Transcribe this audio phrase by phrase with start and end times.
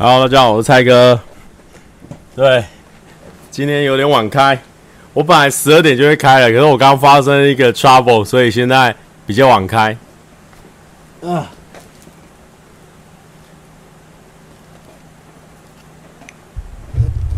[0.00, 1.18] 好，大家好，我是蔡哥。
[2.36, 2.64] 对，
[3.50, 4.56] 今天有点晚开，
[5.12, 8.94] 我本来十二点就会开了，可是我刚发生一个 trouble，所以现在
[9.26, 9.98] 比较晚开。
[11.20, 11.50] 啊。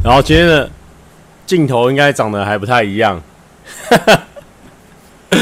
[0.05, 0.70] 然后今天的
[1.47, 3.23] 镜头应该长得还不太一样，
[3.88, 5.41] 哈 哈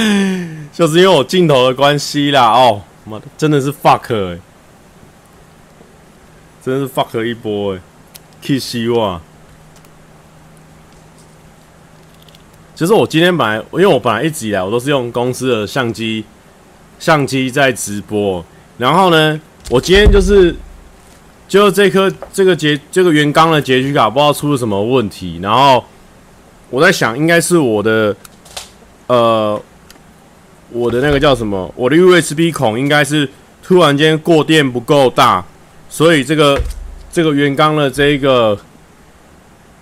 [0.72, 2.42] 就是因为我镜头的关系啦。
[2.42, 4.38] 哦，妈的，真的是 fuck 欸。
[6.68, 7.80] 真是 fuck 一波哎
[8.42, 9.20] ，K 希望。
[12.74, 16.24] 其实我今天本来，因为我本来一直以来我都是用公司的相机，
[17.00, 18.44] 相机在直播。
[18.76, 19.40] 然后呢，
[19.70, 20.54] 我今天就是，
[21.48, 25.40] 就这颗这个结这个原钢的结局卡不知道出了什么问题。
[25.42, 25.84] 然后
[26.70, 28.14] 我在想，应该是我的，
[29.08, 29.60] 呃，
[30.70, 31.72] 我的那个叫什么？
[31.74, 33.28] 我的 USB 孔应该是
[33.62, 35.44] 突然间过电不够大。
[35.88, 36.60] 所以这个
[37.10, 38.58] 这个原钢的这一个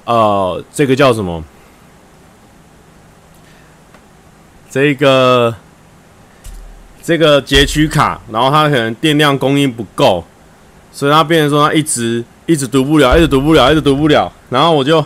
[0.04, 1.42] 呃，这个叫什么？
[4.70, 5.54] 这个
[7.02, 10.24] 这个截取卡，然后它可能电量供应不够，
[10.92, 14.30] 所以它变成说它一直一直读不了，一直读不了，一直读不了。
[14.50, 15.04] 然后我就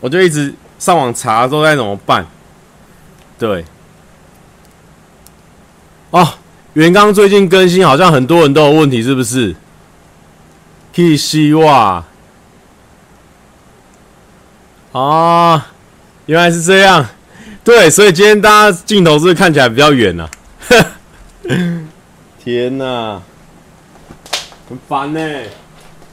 [0.00, 2.26] 我就一直上网查说该怎么办。
[3.38, 3.64] 对，
[6.10, 6.28] 哦，
[6.74, 9.56] 原刚最近更新，好像很多人都有问题，是不是？
[10.94, 12.04] 可以希望
[14.92, 15.72] 啊，
[16.26, 17.06] 原来是这样，
[17.64, 20.28] 对，所以今天大家镜头是是看起来比较远呢？
[22.38, 23.22] 天哪，
[24.68, 25.20] 很烦呢！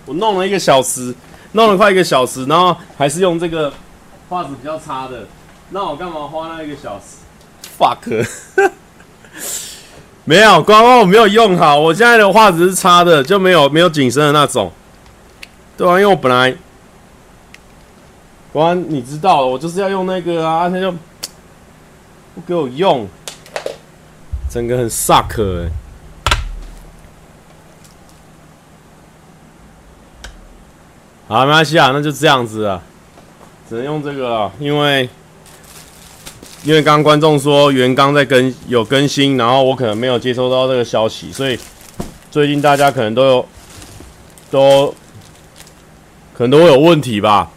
[0.05, 1.13] 我弄了一个小时，
[1.51, 3.73] 弄了快一个小时，然后还是用这个
[4.29, 5.27] 画质比较差的，
[5.71, 7.17] 那我干嘛花那一个小时
[7.77, 8.27] ？Fuck！
[10.29, 14.71] 没有，刚刚我没有用好，我现在的画质是差的，就没有没有景深的那种。
[15.75, 16.55] 对啊，因为我本来，
[18.53, 23.07] 光你知道，我就是要用那个啊，他就不给我用，
[24.51, 25.71] 整个很 suck 哎、
[31.27, 32.79] 好，没关系啊，那就这样子啊，
[33.67, 35.09] 只能用这个了，因为。
[36.63, 41.57] 因为刚刚观众说原刚在更有更新，然后我可能没有接收到这个消息，所以
[42.29, 43.47] 最近大家可能都有
[44.51, 44.93] 都
[46.33, 47.49] 可能都会有问题吧。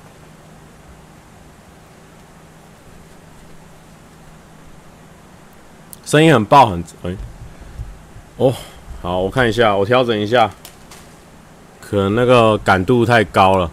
[6.04, 7.16] 声音很爆很哎
[8.36, 8.54] 哦，
[9.00, 10.50] 好，我看一下，我调整一下，
[11.80, 13.70] 可能那个感度太高了。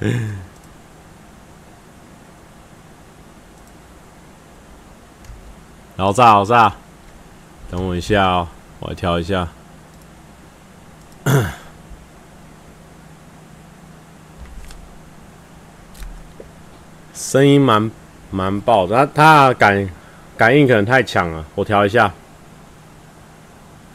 [5.96, 6.72] 好炸好炸！
[7.70, 8.48] 等我一下哦，
[8.80, 9.48] 我来调一下。
[17.14, 17.88] 声音蛮
[18.32, 19.88] 蛮爆的，它它感
[20.36, 22.12] 感应可能太强了，我调一下。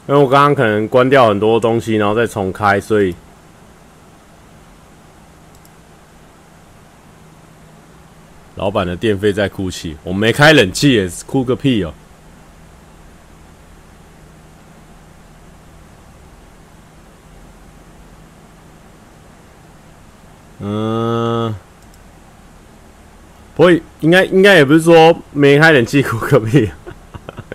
[0.08, 3.14] 因为我刚刚可能关掉很多东西，然后再重开，所以。
[8.60, 11.94] 老板的电费在哭泣，我没开冷气也哭个屁哦。
[20.60, 21.56] 嗯，
[23.56, 26.70] 不会，应该应该也不是说没开冷气哭个屁。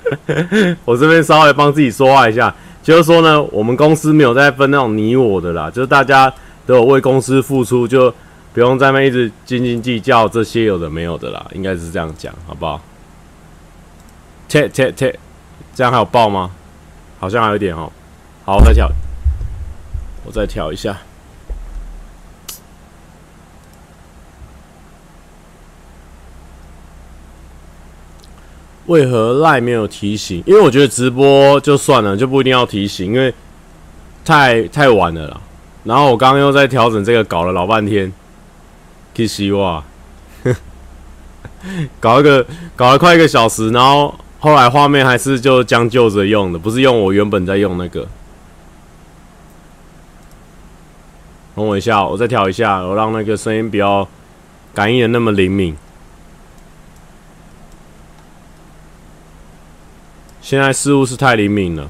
[0.86, 6.32] 我这边稍微帮自己说话一下，就是说呢，我们公司没有在分那种你我的啦，就是大家
[6.64, 8.10] 都有为公司付出就。
[8.54, 12.80] 不用在那一直斤斤计较这些有的没有的啦，应该是这样讲，好不好？
[14.48, 15.12] 切切切，
[15.74, 16.52] 这样还有爆吗？
[17.18, 17.90] 好像还有一点哦。
[18.44, 18.88] 好，我再调，
[20.24, 20.96] 我再调一下。
[28.86, 30.44] 为何赖没有提醒？
[30.46, 33.34] 因为我觉得直播就算了，就不一定要提醒，因为
[34.24, 35.40] 太太晚了啦。
[35.82, 38.12] 然后我刚刚又在调整这个，搞了老半天。
[39.16, 39.84] 可惜哇，
[42.00, 42.44] 搞一个
[42.74, 48.08] 搞了快一个小时，然后后来画面还是就将就着用的，不是用我原本在用那个。
[51.56, 54.08] 等我一下，我再调一下，我让那个声音不要
[54.74, 55.76] 感应的那么灵敏。
[60.42, 61.88] 现在似乎是太灵敏了。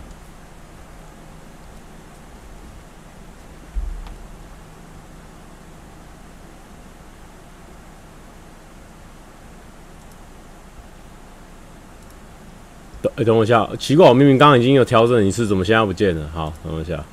[13.16, 16.28] 哎、等我一下，奇怪，我明明刚刚已经有调整一次，怎么现在不见了？
[16.34, 17.05] 好，等我一下。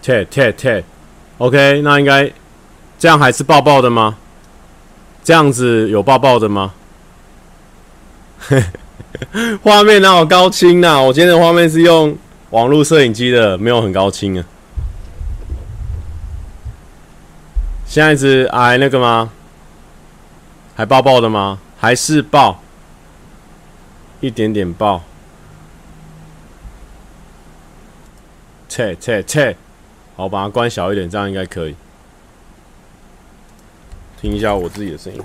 [0.00, 0.84] 切切切
[1.38, 2.30] ，OK，那应该
[2.98, 4.16] 这样还是爆爆的吗？
[5.22, 6.72] 这样子有爆爆的吗？
[9.62, 11.00] 画面哪有高清呐？
[11.00, 12.16] 我今天的画面是用
[12.50, 14.44] 网络摄影机的，没有很高清啊。
[17.94, 19.30] 现在是还那个吗？
[20.74, 21.60] 还爆爆的吗？
[21.78, 22.60] 还是爆？
[24.20, 25.00] 一点点爆。
[28.68, 29.56] 切切切，
[30.16, 31.76] 好，把它关小一点，这样应该可以。
[34.20, 35.22] 听一下我自己的声音。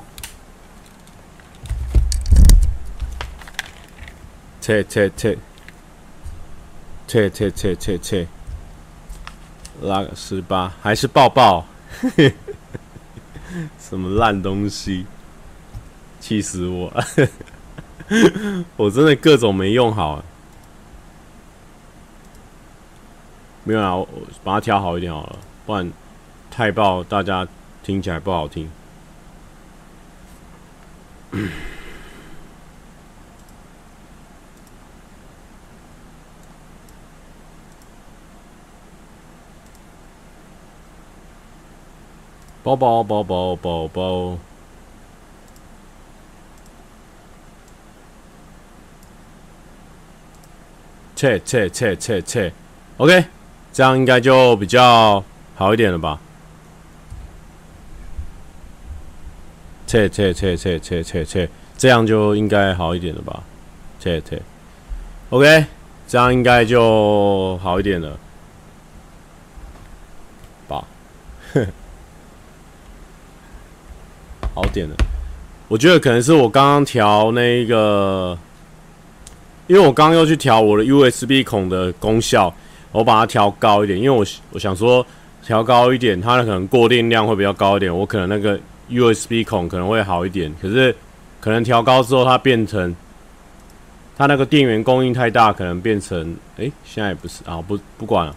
[4.61, 5.39] 切切切，
[7.07, 8.27] 切切切切切，
[9.81, 11.65] 拉个十八，还是爆爆。
[13.79, 15.05] 什么烂东西！
[16.19, 16.93] 气死我！
[18.75, 20.23] 我真的各种没用好。
[23.63, 24.07] 没有啊，我
[24.43, 25.91] 把它调好一点好了，不然
[26.49, 27.47] 太爆，大家
[27.83, 28.69] 听起来不好听。
[42.61, 44.37] 宝宝宝宝宝宝，
[51.15, 52.53] 切切切切切
[52.97, 53.25] ，OK，
[53.71, 55.23] 这样应该就比较
[55.55, 56.19] 好一点了吧？
[59.87, 63.41] 切切切切切切切，这样就应该好一点了吧？
[63.99, 64.41] 切切
[65.29, 65.65] ，OK，
[66.07, 68.19] 这样应该就好一点了
[70.67, 70.85] 吧？
[71.53, 71.67] 哼。
[74.53, 74.95] 好点了，
[75.67, 78.37] 我觉得可能是我刚刚调那个，
[79.67, 82.53] 因为我刚刚又去调我的 USB 孔的功效，
[82.91, 85.05] 我把它调高一点，因为我我想说
[85.43, 88.59] 调高一点，它可能过电量会比较高一点，我可能那个
[88.89, 90.95] USB 孔可能会好一点，可是
[91.39, 92.95] 可能调高之后它变成
[94.17, 98.35] 它那个电源供应太大，可能变成哎、现在也不是啊，不不管了，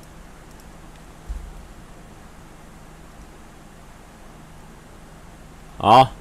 [5.82, 6.12] 好。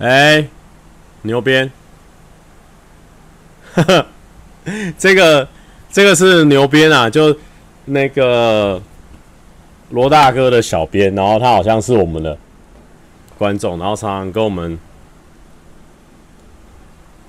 [0.00, 0.48] 哎、
[1.22, 1.70] 牛鞭！
[3.74, 4.06] 呵呵，
[4.98, 5.48] 这个
[5.92, 7.38] 这个是牛鞭啊，就
[7.84, 8.82] 那个
[9.92, 12.38] 罗大哥的小编，然后他好像是我们的
[13.36, 14.78] 观众，然后常常跟我们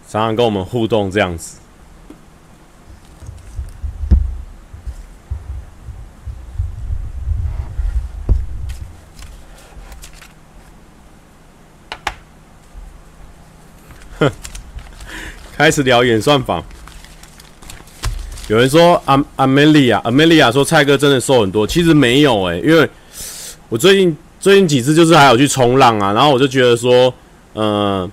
[0.07, 1.57] 常常跟我们互动这样子。
[15.57, 16.63] 开始聊演算法，
[18.47, 22.87] 有人说阿阿梅利亚，阿梅利亚说蔡哥真的瘦很多，其实没有哎、因为
[23.69, 27.13] 我最近最近几次就是还有去冲浪啊，然后我就觉得说，
[27.53, 28.09] 呃，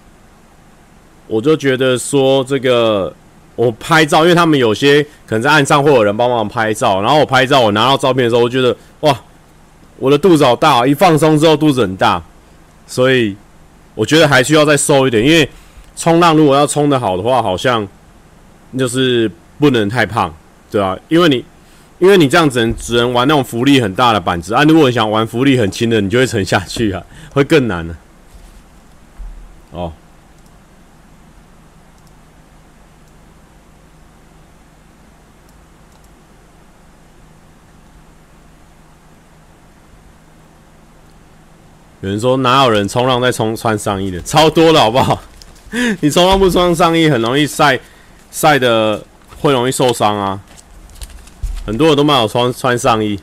[1.26, 3.12] 我就觉得说这个
[3.56, 9.20] 我拍照，因为他们有些可能在岸上会有人帮忙拍照，然后我拍照，我拿到照片的时候，我觉得哇，
[9.98, 12.22] 我的肚子好大，一放松之后肚子很大，
[12.86, 13.36] 所以
[13.94, 15.48] 我觉得还需要再瘦一点，因为。
[15.96, 17.86] 冲浪如果要冲得好的话，好像
[18.78, 19.30] 就是
[19.60, 20.34] 不能太胖，
[20.70, 20.98] 对吧？
[21.08, 21.44] 因为你，
[21.98, 24.64] 因为你这样子只能只能玩那种浮力很大的板子啊。
[24.64, 27.02] 如果你想玩浮力很轻的，你就会沉下去啊，
[27.32, 27.94] 会更难呢、
[29.72, 29.76] 啊。
[29.76, 29.92] 哦，
[42.00, 45.22] 有人说哪有人冲浪在冲穿上衣的，超多了，好不好？
[46.00, 47.78] 你冲浪不穿上衣，很容易晒，
[48.30, 49.04] 晒的
[49.40, 50.40] 会容易受伤啊。
[51.66, 53.20] 很多人都没有穿穿上衣。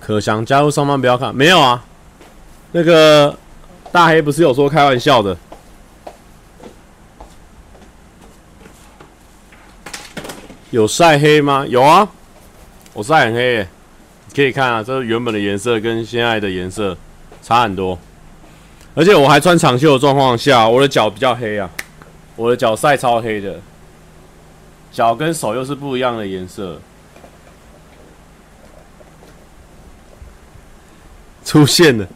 [0.00, 1.84] 可想加入上班不要看，没有啊。
[2.70, 3.36] 那个
[3.90, 5.36] 大黑不是有说开玩笑的。
[10.70, 11.66] 有晒黑吗？
[11.66, 12.08] 有啊，
[12.92, 13.68] 我晒很黑耶，
[14.36, 16.94] 可以看啊，这原本的颜色跟现在的颜色
[17.40, 17.98] 差很多，
[18.94, 21.70] 而且我还穿长袖的状况下，我的脚比较黑啊，
[22.36, 23.58] 我的脚晒超黑的，
[24.92, 26.78] 脚跟手又是不一样的颜色。
[31.42, 32.06] 出现了，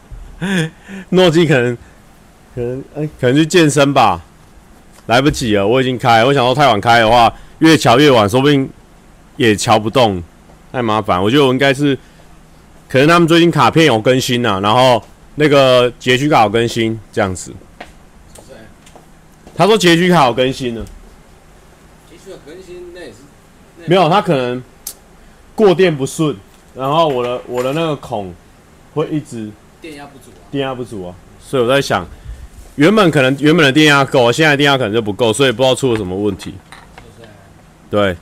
[1.09, 1.75] 诺基可能
[2.53, 4.21] 可能哎、可能去健身吧，
[5.07, 8.69] 来不及了，我已经开，我想说太晚开的话，越瞧越晚，说不定
[9.37, 10.21] 也瞧不动，
[10.71, 11.19] 太麻烦。
[11.19, 11.97] 我觉得我应该是，
[12.91, 15.01] 可能他们最近卡片有更新啊，然后
[15.35, 17.53] 那个结局卡有更新这样子。
[19.55, 20.85] 他说结局卡有更新了，
[22.09, 23.15] 结局卡更新那也是
[23.85, 24.61] 没有，他可能
[25.55, 26.35] 过电不顺，
[26.75, 28.33] 然后我的我的那个孔。
[28.93, 32.05] 会一直电压不足啊，电压不足啊，所以我在想，
[32.75, 36.53] 原本可能原本的电压够，现在电压可能就不够，所以不知道出了什么问题。
[37.89, 38.17] 对。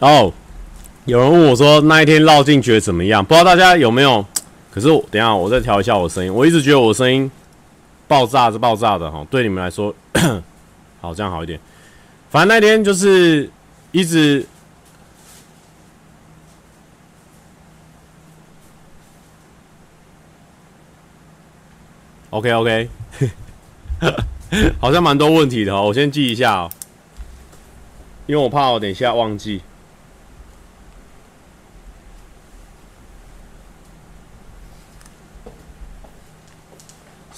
[0.00, 0.32] 哦，
[1.04, 3.24] 有人问我说那一天绕境觉得怎么样？
[3.24, 4.24] 不知道大家有没有？
[4.70, 7.30] 可是我等一下我再调一下我声音，我一直觉得我声音
[8.06, 9.94] 爆炸是爆炸的哈，对你们来说，
[11.00, 11.58] 好这样好一点。
[12.28, 13.48] 反正那天就是。
[13.92, 14.38] 一直，
[22.30, 22.88] OK OK，
[24.78, 26.70] 好像蛮多问题的哦，我先记一下哦，
[28.28, 29.60] 因为我怕我等一下忘记。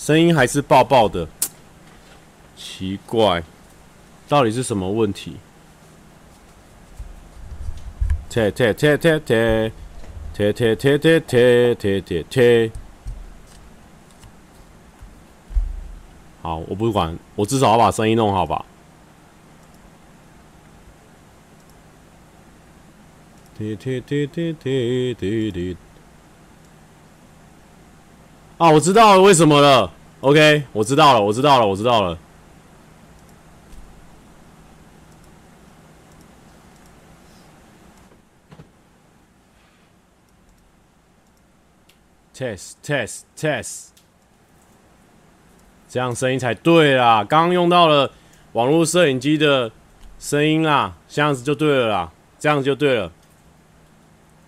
[0.02, 1.28] 声音还是爆爆的，
[2.56, 3.40] 奇怪，
[4.28, 5.36] 到底是什么问题？
[8.28, 9.72] 贴贴贴贴贴
[10.34, 12.72] 贴贴贴贴贴贴贴贴，
[16.42, 18.64] 好，我不管，我至少要把声音弄好吧。
[23.56, 25.76] 贴贴贴贴贴贴贴。
[28.62, 32.16] 啊，我知道了，为什么了？OK，我知道了，我知道了，我知道了。
[42.32, 43.88] test test test，
[45.88, 47.24] 这样声音才对啦。
[47.24, 48.12] 刚刚用到了
[48.52, 49.72] 网络摄影机的
[50.20, 53.10] 声音啦，这样子就对了啦，这样子就对了。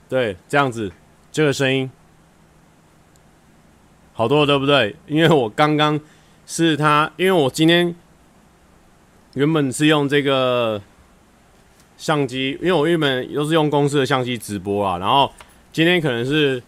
[0.09, 0.93] 对，这样子
[1.33, 1.91] 这个声音
[4.15, 4.97] 好多了，对不对？
[5.07, 6.01] 因为我刚刚
[6.47, 7.95] 是他，因为我今天
[9.35, 10.81] 原本是用这个
[11.99, 15.31] 相机，因为我原本都是用公司的相机直播啊，然后
[15.71, 16.63] 今天可能是。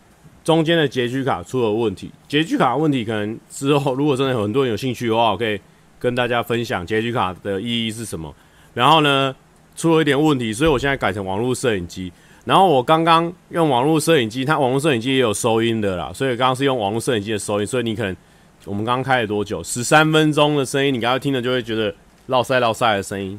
[0.47, 5.61] 中间的拮据卡出了问题，拮据卡问题可能之后如果真的有很多人有兴趣的话，我可以
[5.99, 8.33] 跟大家分享拮据卡的意义是什么。
[8.73, 9.35] 然后呢，
[9.75, 12.13] 出了一点问题，所以我现在改成网络摄影机。
[12.47, 18.17] 然后我刚刚用网络摄影机，它网络摄影机也有收音的啦，所以刚刚是用网络摄影机的收音，所以你可能
[18.65, 19.63] 我们刚刚开了多久？
[19.63, 21.95] 十三分钟的声音，你刚刚听了就会觉得
[22.29, 23.39] 落塞落塞的声音。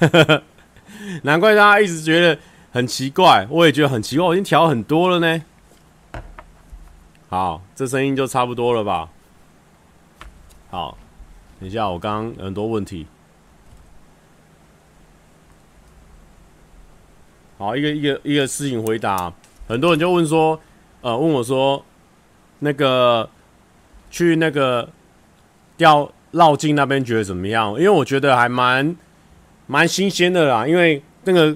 [1.24, 2.38] 难怪大家一直觉得。
[2.72, 5.42] 很奇怪，我也觉得很奇怪，我已经调很多了呢。
[7.28, 9.08] 好，这声音就差不多了吧？
[10.70, 10.96] 好，
[11.58, 13.08] 等一下，我刚刚很多问题。
[17.60, 19.30] 好，一个一个一个事情回答，
[19.68, 20.58] 很多人就问说，
[21.02, 21.84] 呃，问我说，
[22.60, 23.28] 那个
[24.10, 24.88] 去那个
[25.76, 27.72] 钓绕境那边觉得怎么样？
[27.72, 28.96] 因为我觉得还蛮
[29.66, 31.54] 蛮新鲜的啦，因为那个。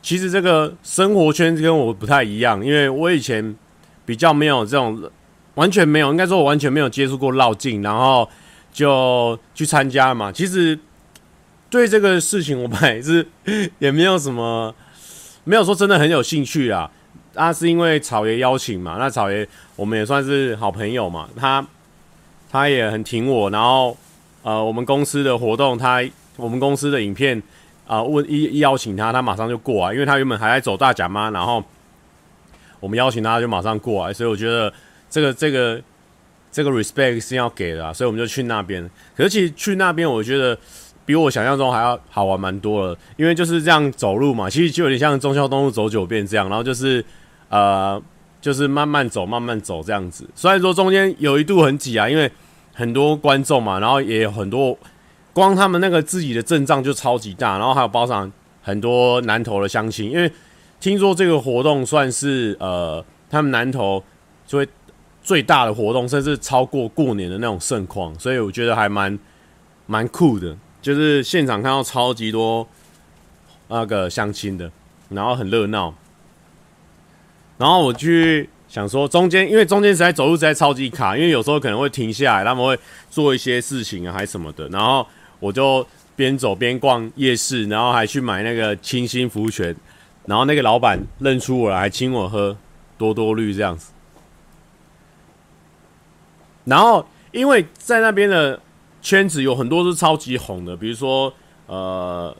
[0.00, 3.56] 其实这个生活圈跟我不太一样，因为我以前
[4.04, 5.10] 比较没有这种，
[5.54, 8.28] 完全没有，应该说我完全没有接触过绕境，然后
[8.70, 10.30] 就去参加嘛。
[10.30, 10.78] 其实
[11.70, 13.26] 对这个事情，我本来是
[13.80, 14.74] 也没有什么，
[15.44, 16.90] 没有说真的很有兴趣啊。
[17.34, 19.46] 那是因为草爷邀请嘛，那草爷
[19.76, 21.64] 我们也算是好朋友嘛，他
[22.50, 23.96] 他也很挺我，然后
[24.42, 26.02] 呃，我们公司的活动，他
[26.36, 27.42] 我们公司的影片。
[27.86, 28.02] 啊！
[28.02, 31.62] 问一一邀请他，他马上就过来，因为他原本还在走大甲嘛，然后
[32.80, 34.72] 我们邀请他，就马上过来，所以我觉得
[35.10, 35.78] 这个这个
[36.50, 38.90] 这个 respect 是要给的，所以我们就去那边。
[39.14, 40.58] 可是其实去那边，我觉得
[41.06, 47.04] 比我想象中还要好玩蛮多了，因为就是这样走路嘛，其实就有点像忠孝东路走九遍这样，然后就是
[47.48, 48.00] 呃，
[48.40, 50.28] 就是慢慢走，慢慢走这样子。
[50.34, 52.30] 虽然说中间有一度很挤啊，因为
[52.72, 54.76] 很多观众嘛，然后也有很多。
[55.32, 58.30] 光他们那个自己的阵仗就超级大，然后还有包场
[58.62, 60.30] 很多南投的乡亲，因为
[60.78, 64.00] 听说这个活动算是呃他们南投
[64.46, 64.64] 最
[65.24, 69.18] 最大的活动，甚至超过过年的那种盛况，所以我觉得还蛮
[69.86, 70.56] 蛮酷的。
[70.84, 72.68] 就是现场看到超级多
[73.68, 74.70] 那个相亲的，
[75.08, 75.94] 然后很热闹。
[77.56, 84.68] 然后我去想说，中间因为中间实在走路实在超级卡，因为有时候可能会停下来，他们会做一些事情啊，还什么的。
[84.68, 85.06] 然后
[85.40, 89.74] 我就边走边逛夜市，然后还去买那个清新福泉。
[90.26, 92.54] 然后那个老板认出我来，还请我喝
[92.98, 93.90] 多多绿这样子。
[96.66, 98.60] 然后因为在那边的。
[99.04, 101.30] 圈子有很多是超级红的，比如说，
[101.66, 102.34] 呃，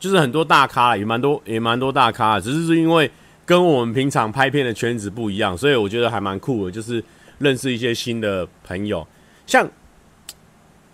[0.00, 3.08] 就是很多大咖，也蛮多，也蛮多大咖，只是是因为
[3.46, 7.02] 跟我们平常拍片的圈子不一样，所以我觉得还蛮酷的，就是
[7.38, 9.06] 认识一些新的朋友。
[9.46, 9.66] 像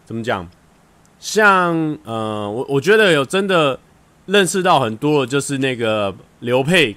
[0.04, 0.46] 怎么讲？
[1.18, 3.80] 像呃，我我觉得有真的
[4.26, 6.94] 认识到很多的，就是那个刘佩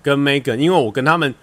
[0.00, 1.34] 跟 Megan，因为我跟他们。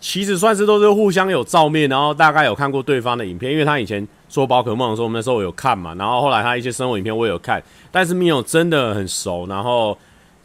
[0.00, 9.46] 其实算是都是互相有照面，然后大概有看过对方的影片，因为他以前说宝可梦的时候，我们那时候有看嘛，然后后来他一些生活影片我也有看，但是没有真的很熟。
[9.46, 9.96] 然后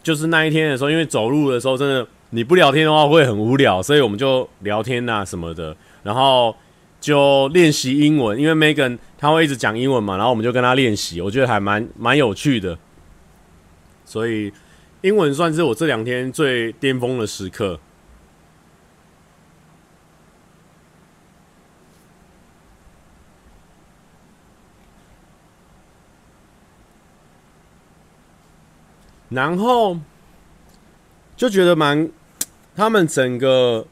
[0.04, 6.54] 就是那一天的时候，因为走路的时候真的你不聊天的话会很无聊，所以我们就聊天啊什么的，然后
[7.00, 12.78] 就练习英文，因为 Megan 他会一直讲英文嘛，然后我们就跟他练习，我觉得还蛮蛮有趣的，
[14.04, 14.52] 所以
[15.02, 17.80] 英文算是我这两天最巅峰的时刻。
[29.30, 29.98] 然后
[31.36, 32.10] 就觉得蛮，
[32.76, 33.86] 他们整个，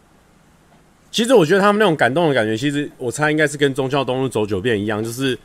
[1.12, 5.38] 其实我觉得他们那种感动的感觉，其实我猜应该是跟忠孝东路走九遍一样，就是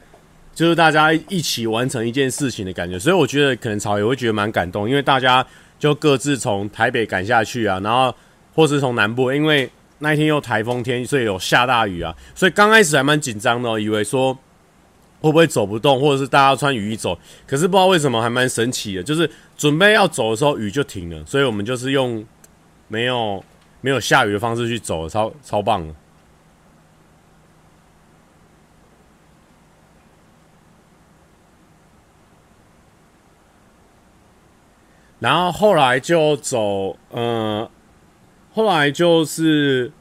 [0.54, 2.98] 就是大家一起完成一件事情的感觉。
[2.98, 5.44] 所以我觉得可能草也会觉得蛮感动，因为大家
[5.78, 8.14] 就各自从台北赶下去啊，然后
[8.54, 14.38] 或是从南部，因为那一天又台风天，所以有下大雨啊，所以刚开始还蛮紧张的哦，以为说。
[15.20, 17.18] 会不会走不动，或者是大家穿雨衣走？
[17.46, 22.24] 可是不知道为什么还蛮神奇的，就是准备要走的时候雨就停了，所以我们就是用
[22.86, 23.44] 没有
[23.80, 25.94] 没有下雨的方式去走，超超棒的。
[35.18, 37.70] 然后后来就走，呃，
[38.52, 39.92] 后来就是。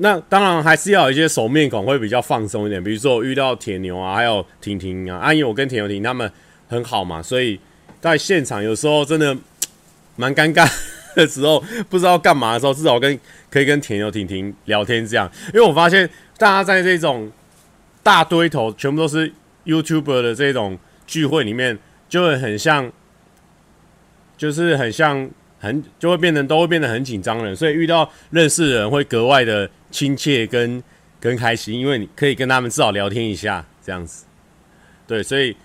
[0.00, 6.30] 那当然还是要有一些熟面孔会比较放松一点，比如说我遇到铁牛啊，还有婷婷啊，阿姨我跟铁牛婷他们
[6.68, 7.58] 很好嘛，所以
[8.00, 9.36] 在现场有时候真的
[10.16, 10.70] 蛮尴尬
[11.14, 13.18] 的时候，不知道干嘛的时候，至少跟
[13.50, 17.30] 可以跟铁牛婷婷聊天这样，因为我发现大家在这种
[18.02, 19.32] 大堆头全部都是
[19.66, 22.92] YouTuber 的这种聚会里面，就会很像，
[24.36, 25.28] 就是很像。
[25.58, 30.82] 很就会变成都会变得很紧张的人，所以遇到认识的人会格外的亲切跟
[31.18, 34.24] 跟开心，因为你可以跟他们至少聊天一下这样子。
[35.06, 35.56] 对，所以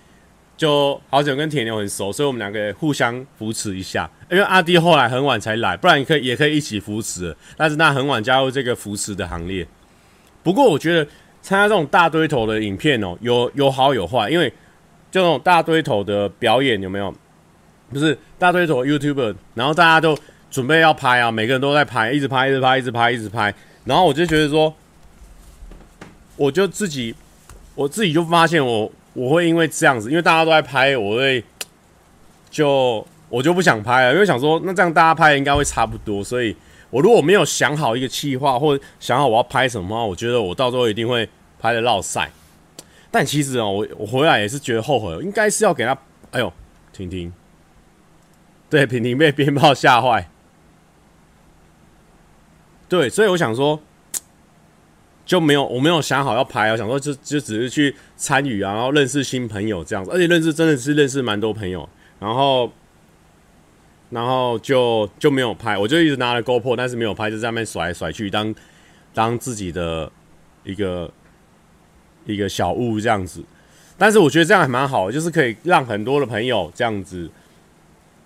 [0.56, 4.10] 就好久跟铁牛很熟，所以我们两个互相扶持一下。
[4.30, 9.66] 因为阿弟后来很晚才来，不然你可以也可以一起扶持，但是他很晚加入这个扶持的行列。
[10.42, 11.04] 不过我觉得
[11.40, 14.52] 参加这种大堆头的影片哦，有有好有坏，因为
[15.10, 17.14] 这种大堆头的表演有没有？
[17.94, 20.18] 不是大堆头 YouTuber，然后大家都
[20.50, 23.54] 准备要拍啊，每个人都在拍，一直拍，一直拍，一直拍，一直拍。
[23.84, 24.74] 然后我就觉得说，
[26.36, 27.14] 我就自己，
[27.76, 31.44] 我自己就发现我我会因为这样子，因为大家都在拍，我会
[32.50, 36.24] 就我就不想拍了，因为想说那这样大家拍应该会差不多。
[36.24, 36.56] 所以
[36.90, 41.28] 我如果没有想好一个企划，或者想好我要拍什么，我觉得我到时候一定会
[41.60, 42.28] 拍的落赛。
[43.12, 45.96] 但其实哦，我我回来也是觉得后悔，应该是要给他，
[46.32, 46.52] 哎呦，
[46.92, 47.32] 听听。
[48.70, 50.28] 对，婷婷被鞭炮吓坏。
[52.88, 53.80] 对，所以我想说，
[55.24, 61.88] 就没有我没有想好要拍，我想说就就只是去参与啊，然后认识新朋友这样子，而且认识真的是认识蛮多朋友，
[62.20, 62.70] 然后
[64.10, 68.54] 然后就就没有拍，我就一直拿着 GoPro，但是没有拍，就在那边甩来甩去，当
[69.12, 70.10] 当自己的
[70.62, 71.10] 一个
[72.26, 73.42] 一个小物这样子。
[73.96, 77.30] 但是我觉得这样还蛮好，就是可以让很多的朋友这样子。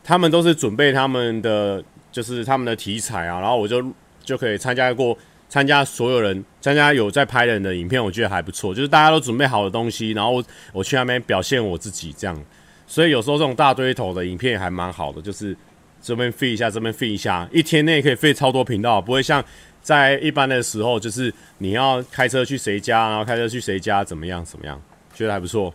[0.08, 3.84] 他们都是准备他们的，就是他们的题材啊，然后我就
[4.24, 5.14] 就可以参加过
[5.50, 10.42] 参加所有人参加有在拍人的影片，我觉得还不错，就是大家都准备好的东西，然后
[10.72, 12.42] 我去那边表现我自己这样，
[12.86, 15.54] 所以有时候这种大堆头的影片还蛮好的，就是
[16.00, 19.44] 这边飞一下，这边飞一下，一天内可以飞超多频道，不会像
[19.82, 24.80] 在一般的时候，就是你要开车去谁家，然后开车去谁家，怎么样怎么样，
[25.12, 25.74] 觉得还不错。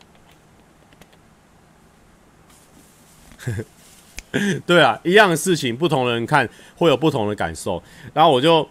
[4.66, 7.82] 对啊，一样的事情，不同的人看会有不同的感受。
[8.14, 8.68] 然后我就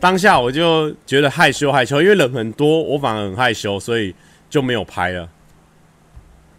[0.00, 4.14] 当下我就觉得害羞害羞，因为人很多，我反而很害羞，所以
[4.50, 5.28] 就没有拍了。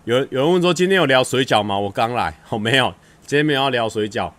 [0.06, 1.78] 有有人问说今天有聊水饺吗？
[1.78, 2.94] 我刚来，哦，没有，
[3.26, 4.32] 今天没有要聊水饺。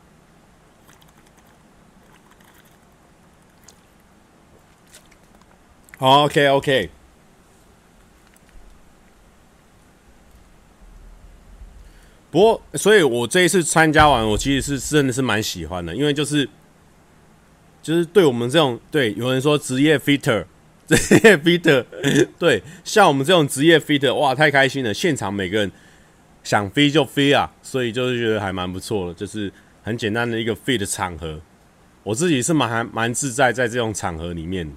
[5.98, 6.90] 好，OK OK。
[12.36, 16.46] 不过，所以我这一次参加完，我其实是真的是蛮喜欢的，因为就是
[17.82, 20.44] 就是对我们这种对有人说职业 fitter。
[20.86, 20.94] 职
[21.24, 21.82] 业 fitter，
[22.38, 24.92] 对，像我们这种职业 fitter，哇，太开心了！
[24.92, 25.72] 现场每个人
[26.44, 29.50] 想飞就飞啊，所以就是觉得还蛮不错的，就是
[29.82, 31.40] 很简单的一个 fit 的场合，
[32.02, 34.74] 我自己是蛮还蛮自在在这种场合里面的。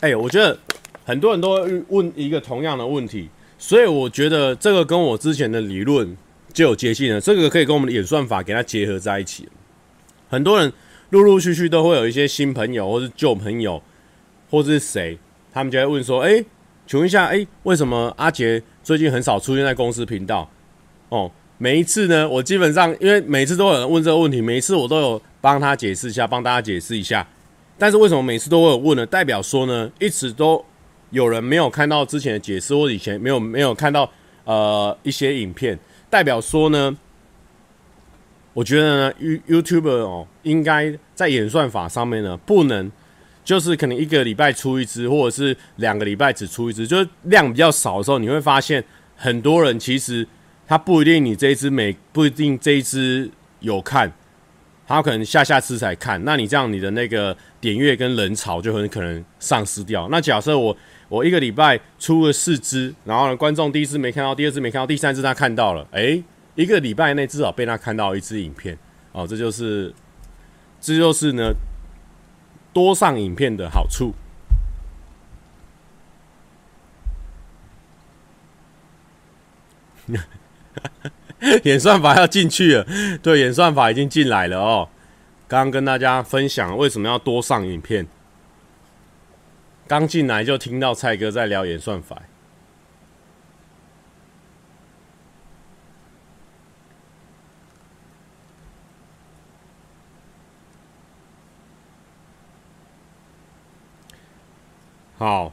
[0.00, 0.58] 哎，我觉得
[1.04, 3.28] 很多人都会问一个同样的问题。
[3.58, 6.16] 所以我觉得这个跟我之前的理论
[6.52, 9.48] 就有接近了，这个可以跟我们的演算法给它结合在一起。
[10.28, 10.72] 很多人
[11.10, 13.82] 陆陆续续都会有一些新朋友，或是旧朋友，
[14.48, 15.18] 或是谁，
[15.52, 16.44] 他们就会问说：“哎，
[16.86, 20.48] 请问一下，哎，为什么阿杰最近很少出现在公司频道？”
[21.10, 27.26] 哦，每一次呢，我基本上因为每次都有人问这个问题，每一次我都有帮他解释一下，帮大家解释一下。
[27.78, 29.06] 但是为什么每次都会有问呢？
[29.06, 30.64] 代表说呢，一直都。
[31.10, 34.12] 有人没有看到之前的解释，或者以前没有没有看到
[34.44, 35.78] 呃一些影片，
[36.10, 36.94] 代表说呢，
[38.52, 39.14] 我觉得呢
[39.48, 42.92] ，YouTube 哦，应该在演算法上面呢，不能
[43.42, 48.84] 就是可能一个礼拜出一支，或者是两个礼拜只出一支，就是量比较少的时候，你会发现
[49.16, 50.28] 很多人其实
[50.66, 54.12] 他不一定你这一支每不一定这一支有看，
[54.88, 60.08] 他可能下下次才看，那你这样你的那个点阅跟人潮就很可能丧失掉。
[60.10, 60.76] 那假设我。
[61.10, 66.22] 我一个礼拜出了四支，然后呢，观众第一次没看到，第二次没看到，第三次他看到了，诶，
[66.54, 68.78] 一个礼拜内至少被他看到一支影片，
[69.12, 69.94] 哦，这就是，
[70.82, 71.54] 这就是呢，
[72.74, 74.12] 多上影片的好处。
[81.64, 82.86] 演算法要进去了，
[83.22, 84.88] 对，演算法已经进来了哦。
[85.46, 88.06] 刚刚跟大家分享为什么要多上影片。
[89.86, 92.22] 刚进来就听到蔡哥在聊演算法。
[105.16, 105.52] 好，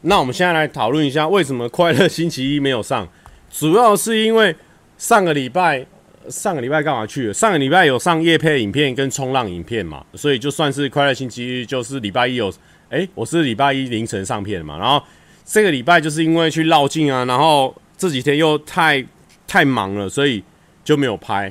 [0.00, 3.08] 那我们现在来讨论一下为什么快乐星期一没有上，
[3.50, 4.56] 主要是因为
[5.00, 5.86] 上个礼拜
[6.28, 7.32] 上个礼拜干嘛去了？
[7.32, 12.52] 上个礼拜有上夜配影片跟冲浪影片嘛，所以就算是快乐星期一，就是礼拜一有。
[12.90, 15.02] 哎、我是礼拜一凌晨上片嘛，然后
[15.42, 19.02] 这个礼拜就是因为去绕境啊，然后这几天又太
[19.46, 20.44] 太忙了，所以
[20.84, 21.50] 就没有拍，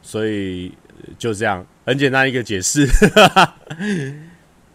[0.00, 0.70] 所以
[1.18, 2.86] 就这样，很简单一个解释。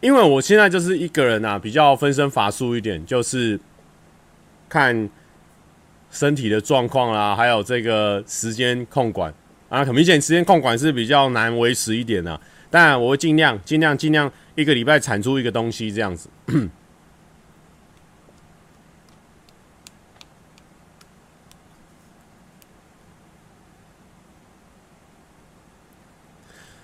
[0.02, 3.58] 因为我现在就是一个人啊，比较分身乏术一点，就是
[4.68, 5.10] 看
[6.16, 9.34] 身体的状况啦，还有这个时间控管
[9.68, 12.40] 啊，很明显时间控管是比较难维持一点的，
[12.72, 14.32] 当然我会尽量尽量尽量。
[14.56, 16.30] 一个礼拜产出一个东西，这样子。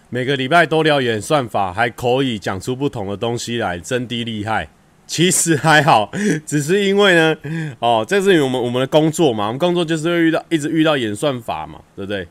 [0.10, 4.68] 每个礼拜都聊演算法，还可以讲出不同的东西来，真的厉害。
[5.12, 6.10] 其实还好，
[6.46, 7.36] 只是因为呢，
[7.80, 12.26] 哦，这是我们我们的工作嘛，我们工作就是会遇到一直遇到演算法嘛，对不对？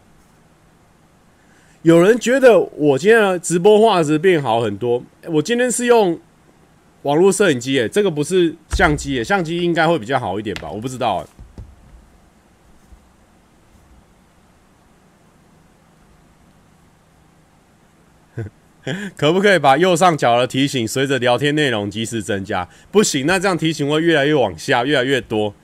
[1.83, 5.03] 有人觉得我今天的直播画质变好很多。
[5.27, 6.19] 我今天是用
[7.03, 10.71] 网络摄影机，诶，这个不是相机，诶，相机应该会比较好一点吧？
[10.71, 11.23] 我不知道，
[19.17, 22.69] 可不可以把右上角的提醒随着聊天内容及时增加？
[22.91, 25.55] 不行，那这样提醒会越来越往下，越来越多。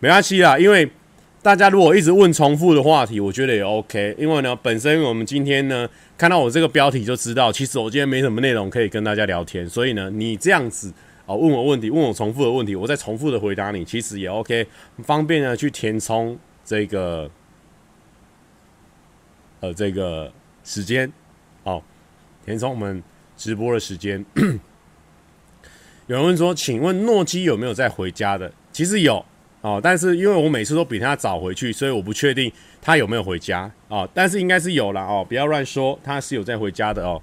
[0.00, 0.90] 没关系啦，因为。
[1.44, 4.16] 大家如果一直问重复的话题，我觉得也 OK。
[4.18, 9.68] 因为呢，本身我们今天呢看到我这个标题就知道，其实我今天没什么内容可以跟大家聊天。
[9.68, 10.90] 所以呢，你这样子
[11.26, 14.66] 啊问我问题，问我重复的问题，我再重复的回答你，其实也 OK，
[15.02, 17.30] 方便呢去填充这个
[19.60, 20.32] 呃这个
[20.64, 21.12] 时间，
[21.64, 21.82] 哦，
[22.44, 23.02] 填充我们
[23.36, 24.24] 直播的时间。
[26.06, 28.52] 有人问说，请问诺基有没有在回家的？
[28.72, 29.24] 其实有。
[29.62, 32.52] 哦，但是因为我每次都比他早回去，所以我不确定
[32.82, 34.06] 他有没有回家哦。
[34.12, 37.22] 但是应该是有了哦，不要乱说，他是有在回家的哦。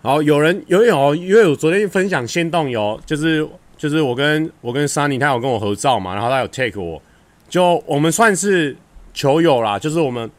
[0.00, 3.44] 好，有人有有，因为我昨天分享先动有，就是
[3.76, 7.02] 就是我跟我跟 Sunny 他有跟我合照嘛，然后他有 take 我，
[7.48, 8.76] 就我们算是
[9.12, 10.30] 球友啦，就是我们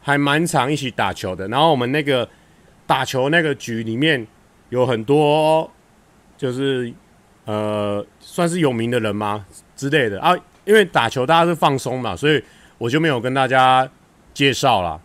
[0.00, 1.46] 还蛮常一起打球的。
[1.48, 2.28] 然后我们那个
[2.86, 4.26] 打球那个局里面
[4.70, 5.70] 有很多，
[6.36, 6.92] 就是
[7.44, 9.44] 呃，算是有名的人吗
[9.76, 10.34] 之类的啊？
[10.64, 12.42] 因为打球大家是放松嘛，所以
[12.76, 13.88] 我就没有跟大家
[14.34, 15.00] 介绍啦。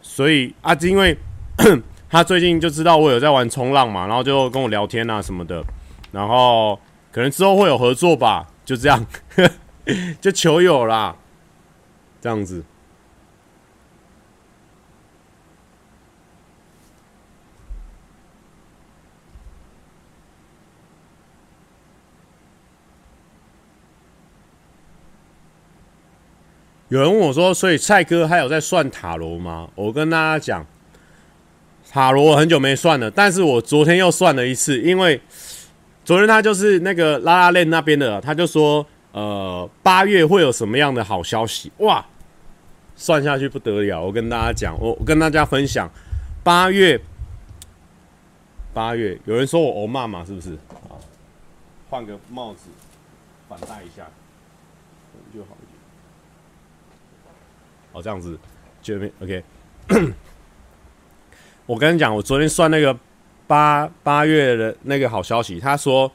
[0.00, 1.16] 所以啊，因为
[2.08, 5.62] 他最近就知道我有在玩冲浪嘛，然后就跟我聊天啊什么的，
[6.12, 6.78] 然后
[7.10, 9.04] 可能之后会有合作吧，就这样，
[10.20, 11.16] 就球友啦，
[12.20, 12.64] 这样子。
[26.88, 30.66] 有人问我说：“所以蔡哥还有在算塔罗吗？”我跟大家讲，
[31.90, 35.20] 塔罗我很久没算了，但是我昨天又算了一次，因为
[36.04, 42.04] 昨天他就是那个拉拉链那边的，他就说：“呃，八月会有什么样的好消息？”哇，
[42.94, 44.02] 算下去不得了！
[44.02, 45.90] 我跟大家讲，我跟大家分享，
[46.42, 47.00] 八月，
[48.74, 50.50] 八月，有人说我欧妈妈是不是？
[50.90, 51.00] 啊，
[51.88, 52.68] 换个帽子，
[53.48, 54.06] 反戴一下，
[55.32, 55.56] 就好。
[57.94, 58.38] 哦，这样子，
[58.82, 59.42] 就 OK。
[61.64, 62.94] 我跟你讲，我昨天算那个
[63.46, 66.12] 八八月的那个好消息，他说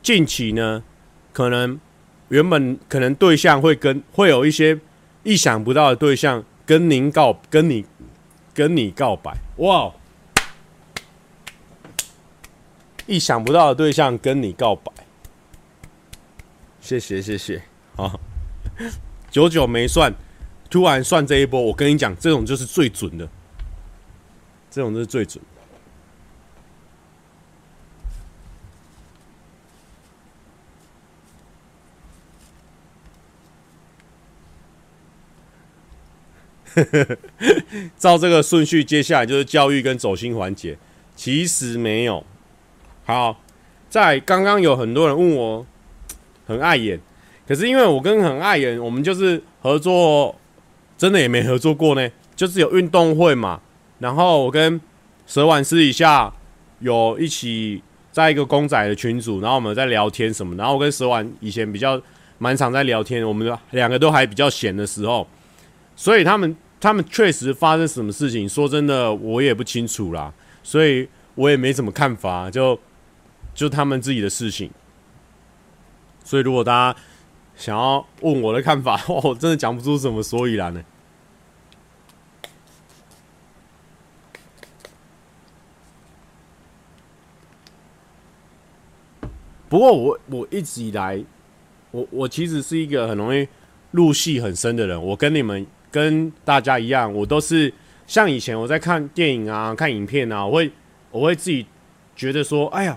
[0.00, 0.84] 近期呢，
[1.32, 1.80] 可能
[2.28, 4.78] 原本可能对象会跟会有一些
[5.24, 7.84] 意想不到的对象跟您告跟你
[8.54, 9.92] 跟你告白，哇！
[13.06, 14.92] 意想不到的对象跟你告白，
[16.80, 17.62] 谢谢谢谢，
[17.96, 18.20] 好，
[19.30, 20.12] 久久没算。
[20.70, 23.26] 突然算这一波，我跟你讲，这种就是最准的，
[24.70, 25.42] 这种就是最准。
[37.96, 40.78] 照这个顺序，接下来就是教育跟走心环节。
[41.16, 42.22] 其实没有。
[43.06, 43.40] 好，
[43.88, 45.66] 在刚刚有很多人问我
[46.46, 47.00] 很碍眼，
[47.48, 50.38] 可是因为我跟很碍眼，我们就是合作。
[50.98, 53.60] 真的也没合作过呢，就是有运动会嘛，
[54.00, 54.80] 然后我跟
[55.28, 56.32] 蛇丸私底下
[56.80, 57.80] 有一起
[58.10, 62.02] 在一个公仔的群组，然后我们在聊天什么，然后我跟蛇丸以前比较
[62.38, 65.24] 蛮常在聊天，我们两个都还比较闲的时候，
[65.94, 70.34] 所以他们他们确实发生什么事情，说真的我也不清楚啦，
[70.64, 72.76] 所以我也没什么看法，就
[73.54, 74.68] 就他们自己的事情，
[76.24, 77.00] 所以如果大家。
[77.58, 80.80] 想要问我的看法， 我真的讲不出什么所以然呢。
[89.68, 91.22] 不过我我一直以来，
[91.90, 93.46] 我我其实是一个很容易
[93.90, 95.04] 入戏很深的人。
[95.04, 97.74] 我跟你们跟大家一样，我都是
[98.06, 100.70] 像以前我在看电影啊、看影片啊，我会
[101.10, 101.66] 我会自己
[102.14, 102.96] 觉得说，哎呀，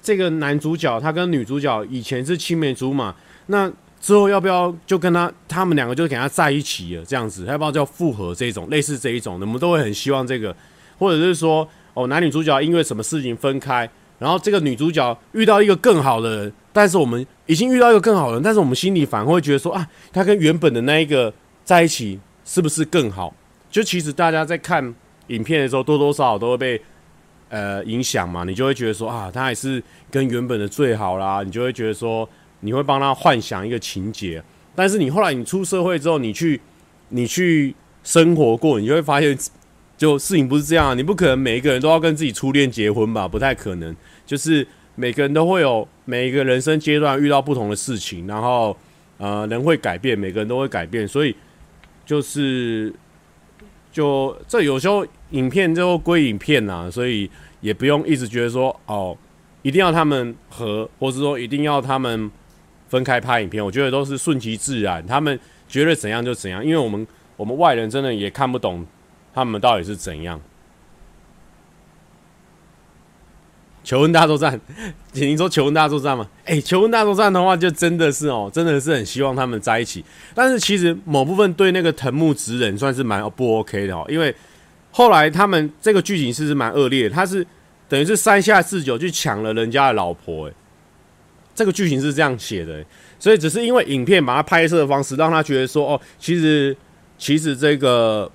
[0.00, 3.14] 这个男主角他跟女主角以前是青梅竹马，
[3.48, 3.70] 那。
[4.00, 7.04] 之后要不要就跟他他们两个就给他在一起了？
[7.04, 10.54] 这样子，要不要叫复合这种类似这一种，我们都会很希望这个，
[10.98, 21.32] 或者是说哦，男女主角因为什么事情分开，然后这个女主角遇到一个更好的人，但是我们已经遇到一个更好的人，但是我们心里反而会觉得说啊，他跟原本的那一个
[21.64, 23.34] 在一起是不是更好？
[23.68, 24.94] 就其实大家在看
[25.26, 26.80] 影片的时候，多多少少都会被
[27.48, 32.28] 呃影响嘛，你就会觉得说啊，他还是跟原本的最好啦，你就会觉得说。
[32.60, 34.42] 你会帮他幻想一个情节，
[34.74, 36.60] 但是你后来你出社会之后，你去
[37.10, 39.38] 你去生活过，你就会发现，
[39.96, 40.96] 就事情不是这样。
[40.96, 43.28] 你不可能每一个人都要跟自己初恋结婚吧？
[43.28, 43.94] 不太可能。
[44.26, 48.76] 就是每个人都会有每一个人生阶段遇到不同的事情，然后
[49.18, 51.34] 呃人会改变，每个人都会改变，所以
[52.04, 52.92] 就是
[53.92, 59.16] 就这有时候影片就归影片呐，所以也不用一直觉得说哦，
[59.62, 62.28] 一定要他们和，或者说一定要他们。
[62.88, 68.84] 分开拍影片，我觉得都是顺其自然，他们觉得怎样就怎样，因为我们我们外人真的也看不懂
[69.32, 70.40] 他们到底是怎样。
[73.84, 74.60] 求婚大作战，
[75.14, 76.28] 听说求婚大作战吗？
[76.44, 80.04] 诶、欸，求婚大作战的话，就真的是哦，真的是很希望他们在一起。
[80.34, 84.34] 但是其实某部分对那个藤木直人算是蛮不 OK 的哦，因为
[84.90, 87.46] 后来他们这个剧情是是蛮恶劣的，他是
[87.88, 90.54] 等于是山下智久去抢了人家的老婆，诶。
[91.58, 92.84] 这个剧情是这样写的，
[93.18, 96.76] 所以只是因为影片把它拍摄的方式让他觉得说，哦，其实
[97.18, 98.30] 其实这个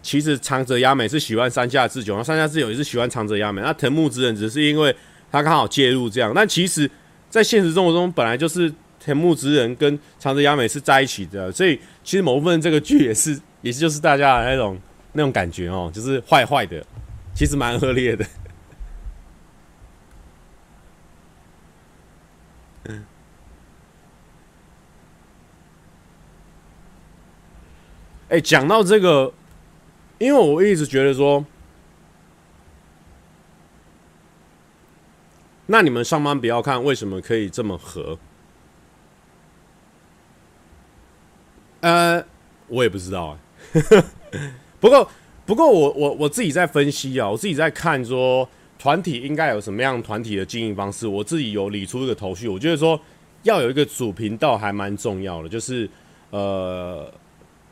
[0.00, 4.94] 其实长泽雅美是喜欢山下智久，然后山下智久也是喜欢长泽雅美，那藤木直人只是因为
[5.32, 6.88] 他刚好介入这样，但其实，
[7.28, 8.72] 在现实生活中本来就是
[9.04, 14.78] 藤木直人跟长泽雅美是在一起的，所以其实某部分这个剧也是，也是就是大家的那种
[15.14, 16.80] 那种感觉哦，就是坏坏的，
[17.34, 18.24] 其实蛮恶劣的。
[28.30, 29.32] 哎，讲到这个，
[30.18, 31.44] 因为我一直觉得说，
[35.66, 38.16] 那你们上班不要看，为什么可以这么合？
[41.80, 42.24] 呃，
[42.68, 44.04] 我也不知道哎。
[44.78, 45.10] 不过，
[45.44, 52.46] 不过我我我自己在分析啊，我自己在看说团体应该有什么样团体的经营方式，我自己有理出一个头绪。
[52.46, 53.00] 我觉得说
[53.42, 55.90] 要有一个主频道还蛮重要的，就是
[56.30, 57.12] 呃。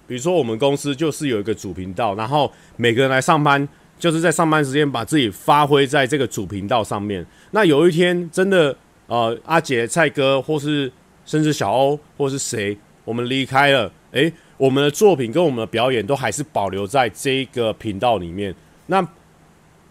[0.09, 3.68] 比如说，我们公司就是有一个主频道，然后每个人来上班，
[3.99, 7.25] 就是在上班时间把自己发挥在这个主频道上面。
[7.51, 8.75] 那有一天真的，
[9.07, 10.90] 呃，阿杰、蔡哥，或是
[11.27, 18.55] 甚至小欧，或是谁，我们离开了，诶，我们的作品跟我们的表演都还是保留在这个频道里面。
[18.87, 19.07] 那